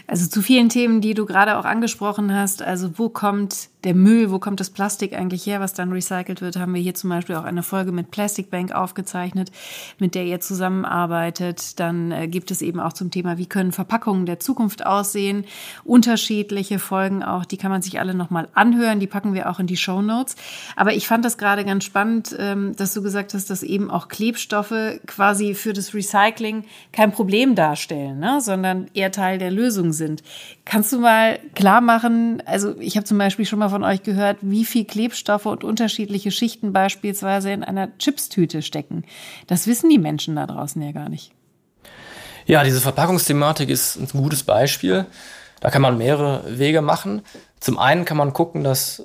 Also 0.06 0.26
zu 0.26 0.42
vielen 0.42 0.68
Themen, 0.68 1.00
die 1.00 1.14
du 1.14 1.26
gerade 1.26 1.58
auch 1.58 1.64
angesprochen 1.64 2.34
hast. 2.34 2.62
Also 2.62 2.98
wo 2.98 3.08
kommt 3.08 3.68
der 3.84 3.94
Müll, 3.94 4.30
wo 4.30 4.38
kommt 4.38 4.58
das 4.58 4.70
Plastik 4.70 5.12
eigentlich 5.12 5.46
her, 5.46 5.60
was 5.60 5.72
dann 5.72 5.92
recycelt 5.92 6.40
wird, 6.40 6.56
haben 6.56 6.74
wir 6.74 6.80
hier 6.80 6.94
zum 6.94 7.10
Beispiel 7.10 7.36
auch 7.36 7.44
eine 7.44 7.62
Folge 7.62 7.92
mit 7.92 8.10
Plastic 8.10 8.50
Bank 8.50 8.72
aufgezeichnet, 8.72 9.52
mit 9.98 10.14
der 10.14 10.24
ihr 10.24 10.40
zusammenarbeitet. 10.40 11.78
Dann 11.78 12.10
äh, 12.10 12.26
gibt 12.26 12.50
es 12.50 12.60
eben 12.60 12.80
auch 12.80 12.92
zum 12.92 13.10
Thema, 13.10 13.38
wie 13.38 13.46
können 13.46 13.70
Verpackungen 13.70 14.26
der 14.26 14.40
Zukunft 14.40 14.84
aussehen. 14.84 15.44
Unterschiedliche 15.84 16.78
Folgen 16.80 17.22
auch, 17.22 17.44
die 17.44 17.56
kann 17.56 17.70
man 17.70 17.82
sich 17.82 18.00
alle 18.00 18.14
nochmal 18.14 18.48
anhören. 18.54 18.98
Die 18.98 19.06
packen 19.06 19.32
wir 19.32 19.48
auch 19.48 19.60
in 19.60 19.68
die 19.68 19.76
Show 19.76 20.02
Notes. 20.02 20.34
Aber 20.74 20.94
ich 20.94 21.06
fand 21.06 21.24
das 21.24 21.38
gerade 21.38 21.64
ganz 21.64 21.84
spannend, 21.84 22.34
ähm, 22.38 22.74
dass 22.74 22.94
du 22.94 23.02
gesagt 23.02 23.32
hast, 23.32 23.48
dass 23.48 23.62
eben 23.62 23.90
auch 23.90 24.08
Klebstoffe 24.08 24.98
quasi 25.06 25.54
für 25.54 25.72
das 25.72 25.94
Recycling 25.94 26.64
kein 26.92 27.12
Problem 27.12 27.54
darstellen, 27.54 28.18
ne? 28.18 28.40
sondern 28.40 28.88
eher 28.92 29.12
Teil 29.12 29.38
der 29.38 29.52
Lösung 29.58 29.92
sind. 29.92 30.22
Kannst 30.64 30.92
du 30.92 31.00
mal 31.00 31.38
klar 31.54 31.80
machen, 31.80 32.42
also 32.46 32.78
ich 32.78 32.96
habe 32.96 33.04
zum 33.04 33.18
Beispiel 33.18 33.44
schon 33.44 33.58
mal 33.58 33.68
von 33.68 33.82
euch 33.82 34.02
gehört, 34.02 34.38
wie 34.40 34.64
viel 34.64 34.84
Klebstoffe 34.84 35.46
und 35.46 35.64
unterschiedliche 35.64 36.30
Schichten 36.30 36.72
beispielsweise 36.72 37.50
in 37.50 37.64
einer 37.64 37.96
Chipstüte 37.98 38.62
stecken. 38.62 39.04
Das 39.46 39.66
wissen 39.66 39.90
die 39.90 39.98
Menschen 39.98 40.36
da 40.36 40.46
draußen 40.46 40.80
ja 40.80 40.92
gar 40.92 41.08
nicht. 41.08 41.32
Ja, 42.46 42.64
diese 42.64 42.80
Verpackungsthematik 42.80 43.68
ist 43.68 43.96
ein 43.96 44.08
gutes 44.22 44.42
Beispiel. 44.42 45.06
Da 45.60 45.70
kann 45.70 45.82
man 45.82 45.98
mehrere 45.98 46.58
Wege 46.58 46.80
machen. 46.80 47.22
Zum 47.60 47.78
einen 47.78 48.04
kann 48.04 48.16
man 48.16 48.32
gucken, 48.32 48.64
dass 48.64 49.04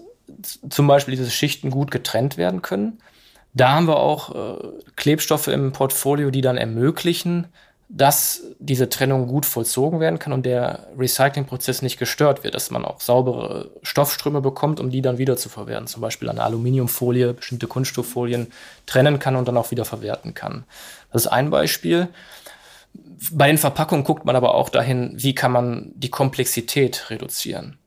zum 0.70 0.88
Beispiel 0.88 1.16
diese 1.16 1.30
Schichten 1.32 1.70
gut 1.70 1.92
getrennt 1.92 2.38
werden 2.38 2.62
können. 2.62 3.00
Da 3.54 3.74
haben 3.74 3.88
wir 3.88 3.98
auch 3.98 4.34
äh, 4.34 4.68
Klebstoffe 4.96 5.48
im 5.48 5.74
Portfolio, 5.74 6.32
die 6.32 6.42
dann 6.42 6.58
ermöglichen, 6.58 7.48
dass 7.96 8.42
diese 8.58 8.90
Trennung 8.90 9.28
gut 9.28 9.46
vollzogen 9.46 10.00
werden 10.00 10.18
kann 10.18 10.34
und 10.34 10.48
der 10.48 10.88
Recyclingprozess 10.98 11.84
nicht 11.84 12.00
gestört 12.00 12.44
wird, 12.44 12.56
dass 12.56 12.72
man 12.72 12.86
auch 12.86 13.00
saubere 13.00 13.70
Stoffströme 13.84 14.42
bekommt, 14.42 14.80
um 14.80 14.90
die 14.90 15.04
dann 15.04 15.20
wieder 15.20 15.38
zu 15.38 15.48
verwerten. 15.48 15.86
Zum 15.86 16.02
Beispiel 16.02 16.28
eine 16.28 16.42
Aluminiumfolie, 16.42 17.36
bestimmte 17.36 17.68
Kunststofffolien 17.68 18.52
trennen 18.88 19.20
kann 19.20 19.36
und 19.36 19.48
dann 19.48 19.58
auch 19.58 19.70
wieder 19.70 19.86
verwerten 19.86 20.34
kann. 20.34 20.64
Das 21.12 21.26
ist 21.26 21.32
ein 21.32 21.52
Beispiel. 21.52 22.08
Bei 23.32 23.46
den 23.46 23.60
Verpackungen 23.60 24.04
guckt 24.04 24.26
man 24.26 24.36
aber 24.36 24.56
auch 24.56 24.70
dahin, 24.70 25.14
wie 25.16 25.36
kann 25.36 25.52
man 25.52 25.92
die 25.94 26.10
Komplexität 26.10 27.12
reduzieren. 27.12 27.78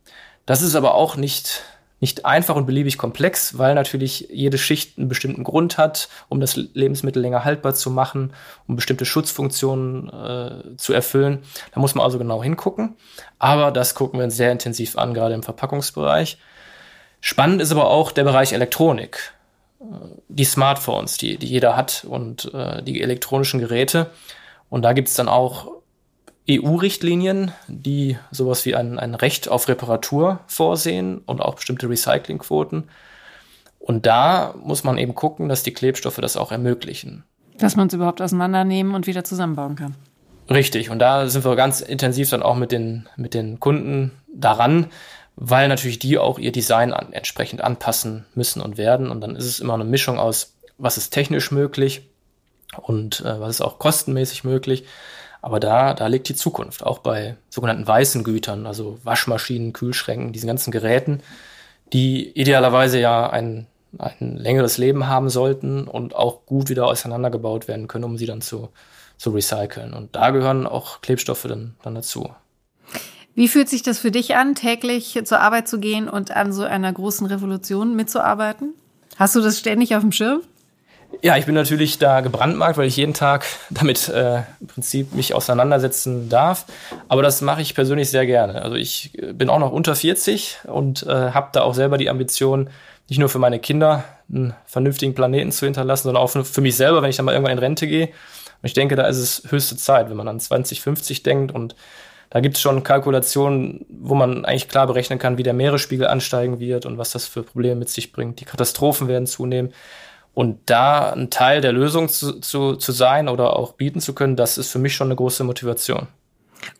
Das 0.46 0.62
ist 0.62 0.76
aber 0.76 0.94
auch 0.94 1.16
nicht 1.16 1.64
nicht 2.00 2.26
einfach 2.26 2.56
und 2.56 2.66
beliebig 2.66 2.98
komplex, 2.98 3.56
weil 3.56 3.74
natürlich 3.74 4.28
jede 4.30 4.58
Schicht 4.58 4.98
einen 4.98 5.08
bestimmten 5.08 5.44
Grund 5.44 5.78
hat, 5.78 6.08
um 6.28 6.40
das 6.40 6.56
Lebensmittel 6.56 7.22
länger 7.22 7.44
haltbar 7.44 7.74
zu 7.74 7.90
machen, 7.90 8.34
um 8.68 8.76
bestimmte 8.76 9.06
Schutzfunktionen 9.06 10.08
äh, 10.10 10.76
zu 10.76 10.92
erfüllen. 10.92 11.42
Da 11.72 11.80
muss 11.80 11.94
man 11.94 12.04
also 12.04 12.18
genau 12.18 12.42
hingucken. 12.42 12.96
Aber 13.38 13.70
das 13.70 13.94
gucken 13.94 14.20
wir 14.20 14.24
uns 14.24 14.36
sehr 14.36 14.52
intensiv 14.52 14.98
an, 14.98 15.14
gerade 15.14 15.34
im 15.34 15.42
Verpackungsbereich. 15.42 16.38
Spannend 17.20 17.62
ist 17.62 17.72
aber 17.72 17.88
auch 17.88 18.12
der 18.12 18.24
Bereich 18.24 18.52
Elektronik. 18.52 19.32
Äh, 19.80 19.84
die 20.28 20.44
Smartphones, 20.44 21.16
die, 21.16 21.38
die 21.38 21.46
jeder 21.46 21.76
hat 21.76 22.04
und 22.08 22.52
äh, 22.52 22.82
die 22.82 23.00
elektronischen 23.00 23.60
Geräte. 23.60 24.10
Und 24.68 24.82
da 24.82 24.92
gibt's 24.92 25.14
dann 25.14 25.28
auch 25.28 25.75
EU-Richtlinien, 26.48 27.52
die 27.66 28.18
sowas 28.30 28.64
wie 28.64 28.74
ein, 28.74 28.98
ein 28.98 29.14
Recht 29.14 29.48
auf 29.48 29.68
Reparatur 29.68 30.40
vorsehen 30.46 31.18
und 31.26 31.40
auch 31.40 31.56
bestimmte 31.56 31.88
Recyclingquoten. 31.88 32.84
Und 33.78 34.06
da 34.06 34.54
muss 34.62 34.84
man 34.84 34.98
eben 34.98 35.14
gucken, 35.14 35.48
dass 35.48 35.62
die 35.62 35.72
Klebstoffe 35.72 36.16
das 36.16 36.36
auch 36.36 36.52
ermöglichen. 36.52 37.24
Dass 37.58 37.76
man 37.76 37.88
es 37.88 37.94
überhaupt 37.94 38.20
auseinandernehmen 38.20 38.94
und 38.94 39.06
wieder 39.06 39.24
zusammenbauen 39.24 39.76
kann. 39.76 39.94
Richtig. 40.50 40.90
Und 40.90 40.98
da 41.00 41.28
sind 41.28 41.44
wir 41.44 41.56
ganz 41.56 41.80
intensiv 41.80 42.30
dann 42.30 42.42
auch 42.42 42.56
mit 42.56 42.70
den, 42.72 43.08
mit 43.16 43.34
den 43.34 43.58
Kunden 43.58 44.12
daran, 44.32 44.86
weil 45.34 45.68
natürlich 45.68 45.98
die 45.98 46.18
auch 46.18 46.38
ihr 46.38 46.52
Design 46.52 46.92
an, 46.92 47.12
entsprechend 47.12 47.60
anpassen 47.60 48.24
müssen 48.34 48.60
und 48.60 48.76
werden. 48.76 49.10
Und 49.10 49.20
dann 49.20 49.36
ist 49.36 49.46
es 49.46 49.60
immer 49.60 49.74
eine 49.74 49.84
Mischung 49.84 50.18
aus, 50.18 50.54
was 50.78 50.96
ist 50.96 51.10
technisch 51.10 51.50
möglich 51.50 52.02
und 52.80 53.20
äh, 53.20 53.40
was 53.40 53.50
ist 53.50 53.60
auch 53.60 53.78
kostenmäßig 53.78 54.44
möglich. 54.44 54.84
Aber 55.42 55.60
da, 55.60 55.94
da 55.94 56.06
liegt 56.06 56.28
die 56.28 56.34
Zukunft, 56.34 56.84
auch 56.84 56.98
bei 56.98 57.36
sogenannten 57.50 57.86
weißen 57.86 58.24
Gütern, 58.24 58.66
also 58.66 58.98
Waschmaschinen, 59.04 59.72
Kühlschränken, 59.72 60.32
diesen 60.32 60.46
ganzen 60.46 60.70
Geräten, 60.70 61.22
die 61.92 62.30
idealerweise 62.30 62.98
ja 62.98 63.30
ein, 63.30 63.66
ein 63.98 64.36
längeres 64.36 64.78
Leben 64.78 65.06
haben 65.06 65.28
sollten 65.28 65.86
und 65.86 66.14
auch 66.14 66.46
gut 66.46 66.68
wieder 66.68 66.86
auseinandergebaut 66.86 67.68
werden 67.68 67.88
können, 67.88 68.04
um 68.04 68.16
sie 68.16 68.26
dann 68.26 68.40
zu, 68.40 68.70
zu 69.18 69.30
recyceln. 69.30 69.92
Und 69.92 70.16
da 70.16 70.30
gehören 70.30 70.66
auch 70.66 71.00
Klebstoffe 71.00 71.46
dann, 71.48 71.76
dann 71.82 71.94
dazu. 71.94 72.30
Wie 73.34 73.48
fühlt 73.48 73.68
sich 73.68 73.82
das 73.82 73.98
für 73.98 74.10
dich 74.10 74.34
an, 74.34 74.54
täglich 74.54 75.20
zur 75.24 75.40
Arbeit 75.40 75.68
zu 75.68 75.78
gehen 75.78 76.08
und 76.08 76.30
an 76.34 76.52
so 76.52 76.64
einer 76.64 76.92
großen 76.92 77.26
Revolution 77.26 77.94
mitzuarbeiten? 77.94 78.72
Hast 79.18 79.36
du 79.36 79.40
das 79.40 79.58
ständig 79.58 79.94
auf 79.94 80.02
dem 80.02 80.12
Schirm? 80.12 80.40
Ja, 81.22 81.36
ich 81.36 81.46
bin 81.46 81.54
natürlich 81.54 81.98
da 81.98 82.20
gebrandmarkt, 82.20 82.76
weil 82.78 82.86
ich 82.86 82.96
jeden 82.96 83.14
Tag 83.14 83.46
damit 83.70 84.08
äh, 84.08 84.42
im 84.60 84.66
Prinzip 84.66 85.14
mich 85.14 85.34
auseinandersetzen 85.34 86.28
darf. 86.28 86.66
Aber 87.08 87.22
das 87.22 87.40
mache 87.40 87.62
ich 87.62 87.74
persönlich 87.74 88.10
sehr 88.10 88.26
gerne. 88.26 88.62
Also 88.62 88.76
ich 88.76 89.18
äh, 89.18 89.32
bin 89.32 89.48
auch 89.48 89.58
noch 89.58 89.72
unter 89.72 89.94
40 89.94 90.58
und 90.64 91.04
äh, 91.04 91.30
habe 91.32 91.48
da 91.52 91.62
auch 91.62 91.74
selber 91.74 91.98
die 91.98 92.10
Ambition, 92.10 92.70
nicht 93.08 93.18
nur 93.18 93.28
für 93.28 93.38
meine 93.38 93.60
Kinder 93.60 94.04
einen 94.28 94.54
vernünftigen 94.66 95.14
Planeten 95.14 95.52
zu 95.52 95.64
hinterlassen, 95.64 96.04
sondern 96.04 96.22
auch 96.22 96.28
für 96.28 96.60
mich 96.60 96.76
selber, 96.76 97.02
wenn 97.02 97.10
ich 97.10 97.16
dann 97.16 97.24
mal 97.24 97.32
irgendwann 97.32 97.52
in 97.52 97.60
Rente 97.60 97.86
gehe. 97.86 98.06
Und 98.06 98.64
ich 98.64 98.72
denke, 98.72 98.96
da 98.96 99.06
ist 99.06 99.18
es 99.18 99.42
höchste 99.50 99.76
Zeit, 99.76 100.10
wenn 100.10 100.16
man 100.16 100.26
an 100.26 100.40
2050 100.40 101.22
denkt 101.22 101.54
und 101.54 101.76
da 102.30 102.40
gibt 102.40 102.56
es 102.56 102.60
schon 102.60 102.82
Kalkulationen, 102.82 103.86
wo 103.88 104.14
man 104.14 104.44
eigentlich 104.44 104.68
klar 104.68 104.86
berechnen 104.86 105.18
kann, 105.18 105.38
wie 105.38 105.44
der 105.44 105.52
Meeresspiegel 105.52 106.06
ansteigen 106.06 106.58
wird 106.58 106.84
und 106.84 106.98
was 106.98 107.10
das 107.10 107.26
für 107.26 107.42
Probleme 107.44 107.76
mit 107.76 107.88
sich 107.88 108.12
bringt. 108.12 108.40
Die 108.40 108.44
Katastrophen 108.44 109.06
werden 109.06 109.26
zunehmen. 109.26 109.72
Und 110.36 110.58
da 110.66 111.14
ein 111.14 111.30
Teil 111.30 111.62
der 111.62 111.72
Lösung 111.72 112.10
zu, 112.10 112.40
zu, 112.40 112.76
zu 112.76 112.92
sein 112.92 113.30
oder 113.30 113.56
auch 113.56 113.72
bieten 113.72 114.02
zu 114.02 114.12
können, 114.12 114.36
das 114.36 114.58
ist 114.58 114.70
für 114.70 114.78
mich 114.78 114.94
schon 114.94 115.06
eine 115.06 115.16
große 115.16 115.44
Motivation. 115.44 116.08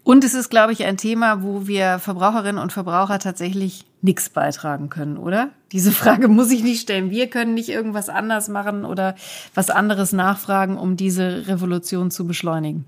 Und 0.04 0.24
es 0.24 0.34
ist, 0.34 0.50
glaube 0.50 0.74
ich, 0.74 0.84
ein 0.84 0.98
Thema, 0.98 1.42
wo 1.42 1.66
wir 1.66 1.98
Verbraucherinnen 1.98 2.60
und 2.60 2.74
Verbraucher 2.74 3.18
tatsächlich 3.18 3.86
nichts 4.02 4.28
beitragen 4.28 4.90
können, 4.90 5.16
oder? 5.16 5.48
Diese 5.72 5.90
Frage 5.90 6.28
muss 6.28 6.50
ich 6.50 6.62
nicht 6.62 6.82
stellen. 6.82 7.08
Wir 7.08 7.30
können 7.30 7.54
nicht 7.54 7.70
irgendwas 7.70 8.10
anders 8.10 8.48
machen 8.48 8.84
oder 8.84 9.14
was 9.54 9.70
anderes 9.70 10.12
nachfragen, 10.12 10.76
um 10.76 10.98
diese 10.98 11.48
Revolution 11.48 12.10
zu 12.10 12.26
beschleunigen. 12.26 12.84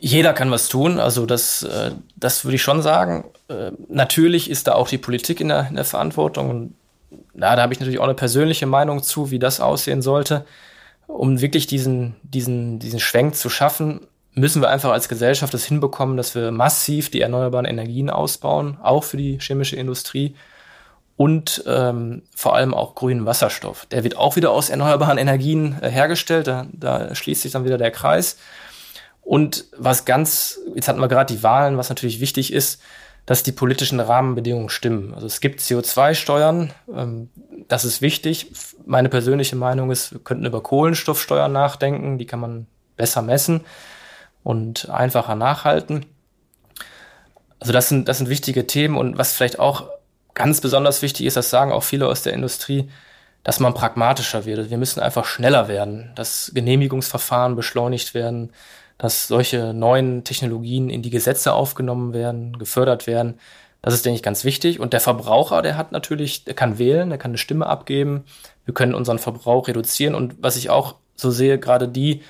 Jeder 0.00 0.32
kann 0.32 0.50
was 0.50 0.70
tun, 0.70 0.98
also 0.98 1.26
das, 1.26 1.62
äh, 1.62 1.90
das 2.16 2.46
würde 2.46 2.56
ich 2.56 2.62
schon 2.62 2.80
sagen. 2.80 3.26
Äh, 3.48 3.72
natürlich 3.90 4.48
ist 4.48 4.66
da 4.66 4.72
auch 4.72 4.88
die 4.88 4.96
Politik 4.96 5.42
in 5.42 5.48
der, 5.48 5.68
in 5.68 5.74
der 5.74 5.84
Verantwortung. 5.84 6.48
Und 6.48 6.74
da 7.34 7.56
habe 7.56 7.72
ich 7.72 7.80
natürlich 7.80 8.00
auch 8.00 8.04
eine 8.04 8.14
persönliche 8.14 8.66
Meinung 8.66 9.02
zu, 9.02 9.30
wie 9.30 9.38
das 9.38 9.60
aussehen 9.60 10.02
sollte. 10.02 10.44
Um 11.06 11.40
wirklich 11.40 11.66
diesen, 11.66 12.16
diesen, 12.22 12.78
diesen 12.78 13.00
Schwenk 13.00 13.34
zu 13.34 13.50
schaffen, 13.50 14.00
müssen 14.34 14.62
wir 14.62 14.70
einfach 14.70 14.90
als 14.90 15.08
Gesellschaft 15.08 15.54
das 15.54 15.64
hinbekommen, 15.64 16.16
dass 16.16 16.34
wir 16.34 16.50
massiv 16.50 17.10
die 17.10 17.20
erneuerbaren 17.20 17.66
Energien 17.66 18.10
ausbauen, 18.10 18.78
auch 18.82 19.04
für 19.04 19.16
die 19.16 19.38
chemische 19.38 19.76
Industrie 19.76 20.34
und 21.16 21.62
ähm, 21.66 22.22
vor 22.34 22.56
allem 22.56 22.74
auch 22.74 22.94
grünen 22.94 23.26
Wasserstoff. 23.26 23.86
Der 23.86 24.02
wird 24.02 24.16
auch 24.16 24.36
wieder 24.36 24.50
aus 24.50 24.70
erneuerbaren 24.70 25.18
Energien 25.18 25.76
äh, 25.80 25.88
hergestellt, 25.88 26.46
da, 26.48 26.66
da 26.72 27.14
schließt 27.14 27.42
sich 27.42 27.52
dann 27.52 27.64
wieder 27.64 27.78
der 27.78 27.92
Kreis. 27.92 28.36
Und 29.22 29.64
was 29.76 30.04
ganz, 30.04 30.60
jetzt 30.74 30.88
hatten 30.88 31.00
wir 31.00 31.08
gerade 31.08 31.32
die 31.32 31.42
Wahlen, 31.42 31.78
was 31.78 31.88
natürlich 31.88 32.20
wichtig 32.20 32.52
ist, 32.52 32.82
dass 33.26 33.42
die 33.42 33.52
politischen 33.52 34.00
Rahmenbedingungen 34.00 34.68
stimmen. 34.68 35.14
Also 35.14 35.26
es 35.26 35.40
gibt 35.40 35.60
CO2-Steuern, 35.60 36.72
ähm, 36.94 37.30
das 37.68 37.84
ist 37.84 38.02
wichtig. 38.02 38.52
Meine 38.84 39.08
persönliche 39.08 39.56
Meinung 39.56 39.90
ist, 39.90 40.12
wir 40.12 40.20
könnten 40.20 40.44
über 40.44 40.62
Kohlenstoffsteuern 40.62 41.52
nachdenken, 41.52 42.18
die 42.18 42.26
kann 42.26 42.40
man 42.40 42.66
besser 42.96 43.22
messen 43.22 43.62
und 44.42 44.90
einfacher 44.90 45.34
nachhalten. 45.34 46.06
Also 47.60 47.72
das 47.72 47.88
sind, 47.88 48.08
das 48.08 48.18
sind 48.18 48.28
wichtige 48.28 48.66
Themen 48.66 48.96
und 48.96 49.16
was 49.16 49.32
vielleicht 49.32 49.58
auch 49.58 49.88
ganz 50.34 50.60
besonders 50.60 51.00
wichtig 51.00 51.26
ist, 51.26 51.36
das 51.36 51.48
sagen 51.48 51.72
auch 51.72 51.82
viele 51.82 52.08
aus 52.08 52.22
der 52.22 52.34
Industrie, 52.34 52.90
dass 53.42 53.60
man 53.60 53.74
pragmatischer 53.74 54.44
wird. 54.44 54.70
Wir 54.70 54.78
müssen 54.78 55.00
einfach 55.00 55.24
schneller 55.24 55.68
werden, 55.68 56.12
dass 56.14 56.52
Genehmigungsverfahren 56.54 57.56
beschleunigt 57.56 58.14
werden, 58.14 58.52
dass 58.98 59.28
solche 59.28 59.74
neuen 59.74 60.24
Technologien 60.24 60.90
in 60.90 61.02
die 61.02 61.10
Gesetze 61.10 61.52
aufgenommen 61.52 62.12
werden, 62.12 62.58
gefördert 62.58 63.06
werden. 63.06 63.38
Das 63.82 63.92
ist, 63.92 64.04
denke 64.04 64.16
ich, 64.16 64.22
ganz 64.22 64.44
wichtig. 64.44 64.80
Und 64.80 64.92
der 64.92 65.00
Verbraucher, 65.00 65.60
der 65.60 65.76
hat 65.76 65.92
natürlich, 65.92 66.44
der 66.44 66.54
kann 66.54 66.78
wählen, 66.78 67.10
der 67.10 67.18
kann 67.18 67.32
eine 67.32 67.38
Stimme 67.38 67.66
abgeben. 67.66 68.24
Wir 68.64 68.72
können 68.72 68.94
unseren 68.94 69.18
Verbrauch 69.18 69.68
reduzieren. 69.68 70.14
Und 70.14 70.36
was 70.42 70.56
ich 70.56 70.70
auch 70.70 70.94
so 71.16 71.30
sehe, 71.30 71.58
gerade 71.58 71.88
die, 71.88 72.22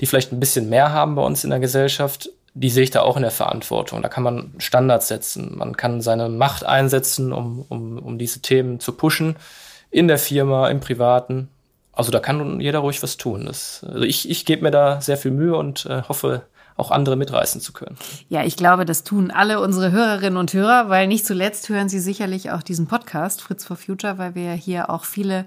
die 0.00 0.06
vielleicht 0.06 0.32
ein 0.32 0.40
bisschen 0.40 0.68
mehr 0.68 0.92
haben 0.92 1.14
bei 1.14 1.22
uns 1.22 1.44
in 1.44 1.50
der 1.50 1.60
Gesellschaft, 1.60 2.30
die 2.54 2.70
sehe 2.70 2.84
ich 2.84 2.90
da 2.90 3.02
auch 3.02 3.16
in 3.16 3.22
der 3.22 3.30
Verantwortung. 3.30 4.02
Da 4.02 4.08
kann 4.08 4.22
man 4.22 4.54
Standards 4.58 5.08
setzen. 5.08 5.56
Man 5.56 5.76
kann 5.76 6.00
seine 6.00 6.28
Macht 6.28 6.64
einsetzen, 6.64 7.32
um, 7.32 7.64
um, 7.68 7.98
um 7.98 8.18
diese 8.18 8.40
Themen 8.40 8.80
zu 8.80 8.92
pushen. 8.92 9.36
In 9.90 10.08
der 10.08 10.18
Firma, 10.18 10.68
im 10.68 10.80
Privaten. 10.80 11.48
Also 11.92 12.10
da 12.10 12.20
kann 12.20 12.60
jeder 12.60 12.78
ruhig 12.80 13.02
was 13.02 13.16
tun. 13.16 13.46
Das, 13.46 13.84
also 13.86 14.02
ich, 14.02 14.28
ich 14.28 14.46
gebe 14.46 14.62
mir 14.62 14.70
da 14.70 15.00
sehr 15.00 15.16
viel 15.16 15.30
Mühe 15.30 15.56
und 15.56 15.86
äh, 15.86 16.02
hoffe, 16.08 16.42
auch 16.76 16.90
andere 16.90 17.16
mitreißen 17.16 17.60
zu 17.60 17.72
können. 17.72 17.96
Ja, 18.28 18.44
ich 18.44 18.56
glaube, 18.56 18.84
das 18.84 19.04
tun 19.04 19.30
alle 19.30 19.60
unsere 19.60 19.92
Hörerinnen 19.92 20.38
und 20.38 20.52
Hörer, 20.52 20.88
weil 20.88 21.06
nicht 21.06 21.26
zuletzt 21.26 21.68
hören 21.68 21.88
sie 21.88 22.00
sicherlich 22.00 22.50
auch 22.50 22.62
diesen 22.62 22.86
Podcast 22.86 23.42
Fritz 23.42 23.64
for 23.64 23.76
Future, 23.76 24.18
weil 24.18 24.34
wir 24.34 24.52
hier 24.52 24.90
auch 24.90 25.04
viele 25.04 25.44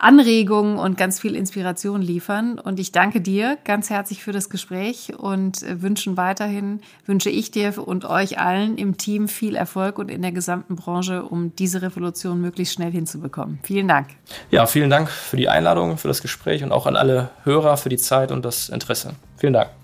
Anregungen 0.00 0.78
und 0.78 0.96
ganz 0.96 1.20
viel 1.20 1.36
Inspiration 1.36 2.02
liefern. 2.02 2.58
Und 2.58 2.80
ich 2.80 2.92
danke 2.92 3.20
dir 3.20 3.58
ganz 3.64 3.90
herzlich 3.90 4.22
für 4.22 4.32
das 4.32 4.50
Gespräch 4.50 5.12
und 5.18 5.62
äh, 5.62 5.82
wünschen 5.82 6.16
weiterhin, 6.16 6.80
wünsche 7.06 7.30
ich 7.30 7.50
dir 7.50 7.74
und 7.86 8.04
euch 8.04 8.38
allen 8.38 8.78
im 8.78 8.96
Team 8.96 9.28
viel 9.28 9.54
Erfolg 9.54 9.98
und 9.98 10.10
in 10.10 10.22
der 10.22 10.32
gesamten 10.32 10.76
Branche, 10.76 11.22
um 11.22 11.54
diese 11.56 11.82
Revolution 11.82 12.40
möglichst 12.40 12.74
schnell 12.74 12.92
hinzubekommen. 12.92 13.58
Vielen 13.62 13.88
Dank. 13.88 14.08
Ja, 14.50 14.66
vielen 14.66 14.90
Dank 14.90 15.08
für 15.08 15.36
die 15.36 15.48
Einladung, 15.48 15.98
für 15.98 16.08
das 16.08 16.22
Gespräch 16.22 16.62
und 16.62 16.72
auch 16.72 16.86
an 16.86 16.96
alle 16.96 17.30
Hörer 17.44 17.76
für 17.76 17.88
die 17.88 17.98
Zeit 17.98 18.32
und 18.32 18.44
das 18.44 18.68
Interesse. 18.68 19.14
Vielen 19.36 19.52
Dank. 19.52 19.79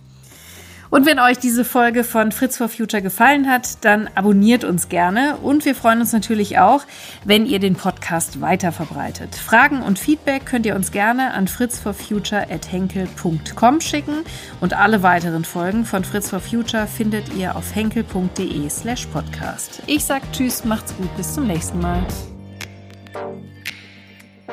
Und 0.91 1.07
wenn 1.07 1.19
euch 1.19 1.39
diese 1.39 1.65
Folge 1.65 2.05
von 2.05 2.31
Fritz 2.33 2.57
for 2.57 2.69
Future 2.69 3.03
gefallen 3.03 3.51
hat, 3.51 3.85
dann 3.85 4.09
abonniert 4.15 4.63
uns 4.65 4.89
gerne 4.89 5.37
und 5.43 5.65
wir 5.65 5.75
freuen 5.75 6.01
uns 6.01 6.13
natürlich 6.13 6.59
auch, 6.59 6.85
wenn 7.25 7.47
ihr 7.47 7.59
den 7.59 7.75
Podcast 7.75 8.41
weiter 8.41 8.71
verbreitet. 8.73 9.35
Fragen 9.35 9.83
und 9.83 9.99
Feedback 9.99 10.47
könnt 10.47 10.65
ihr 10.67 10.77
uns 10.77 10.93
gerne 10.93 11.35
an 11.35 11.49
fritzforfuture@henkel.com 11.49 13.81
schicken 13.81 14.19
und 14.61 14.75
alle 14.75 15.03
weiteren 15.03 15.45
Folgen 15.45 15.85
von 15.85 16.05
Fritz 16.05 16.31
for 16.31 16.39
Future 16.41 16.87
findet 16.87 17.35
ihr 17.35 17.57
auf 17.57 17.75
henkel.de/podcast. 17.75 19.83
Ich 19.87 20.05
sag 20.05 20.23
tschüss, 20.33 20.65
macht's 20.65 20.95
gut, 20.97 21.15
bis 21.17 21.35
zum 21.35 21.47
nächsten 21.47 21.81
Mal. 21.81 22.03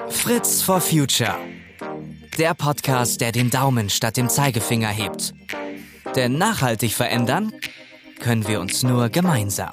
Fritz 0.09 0.61
for 0.61 0.81
Future. 0.81 1.35
Der 2.37 2.53
Podcast, 2.53 3.21
der 3.21 3.31
den 3.31 3.49
Daumen 3.49 3.89
statt 3.89 4.17
dem 4.17 4.29
Zeigefinger 4.29 4.89
hebt. 4.89 5.33
Denn 6.15 6.37
nachhaltig 6.37 6.93
verändern 6.93 7.51
können 8.19 8.47
wir 8.47 8.59
uns 8.59 8.83
nur 8.83 9.09
gemeinsam. 9.09 9.71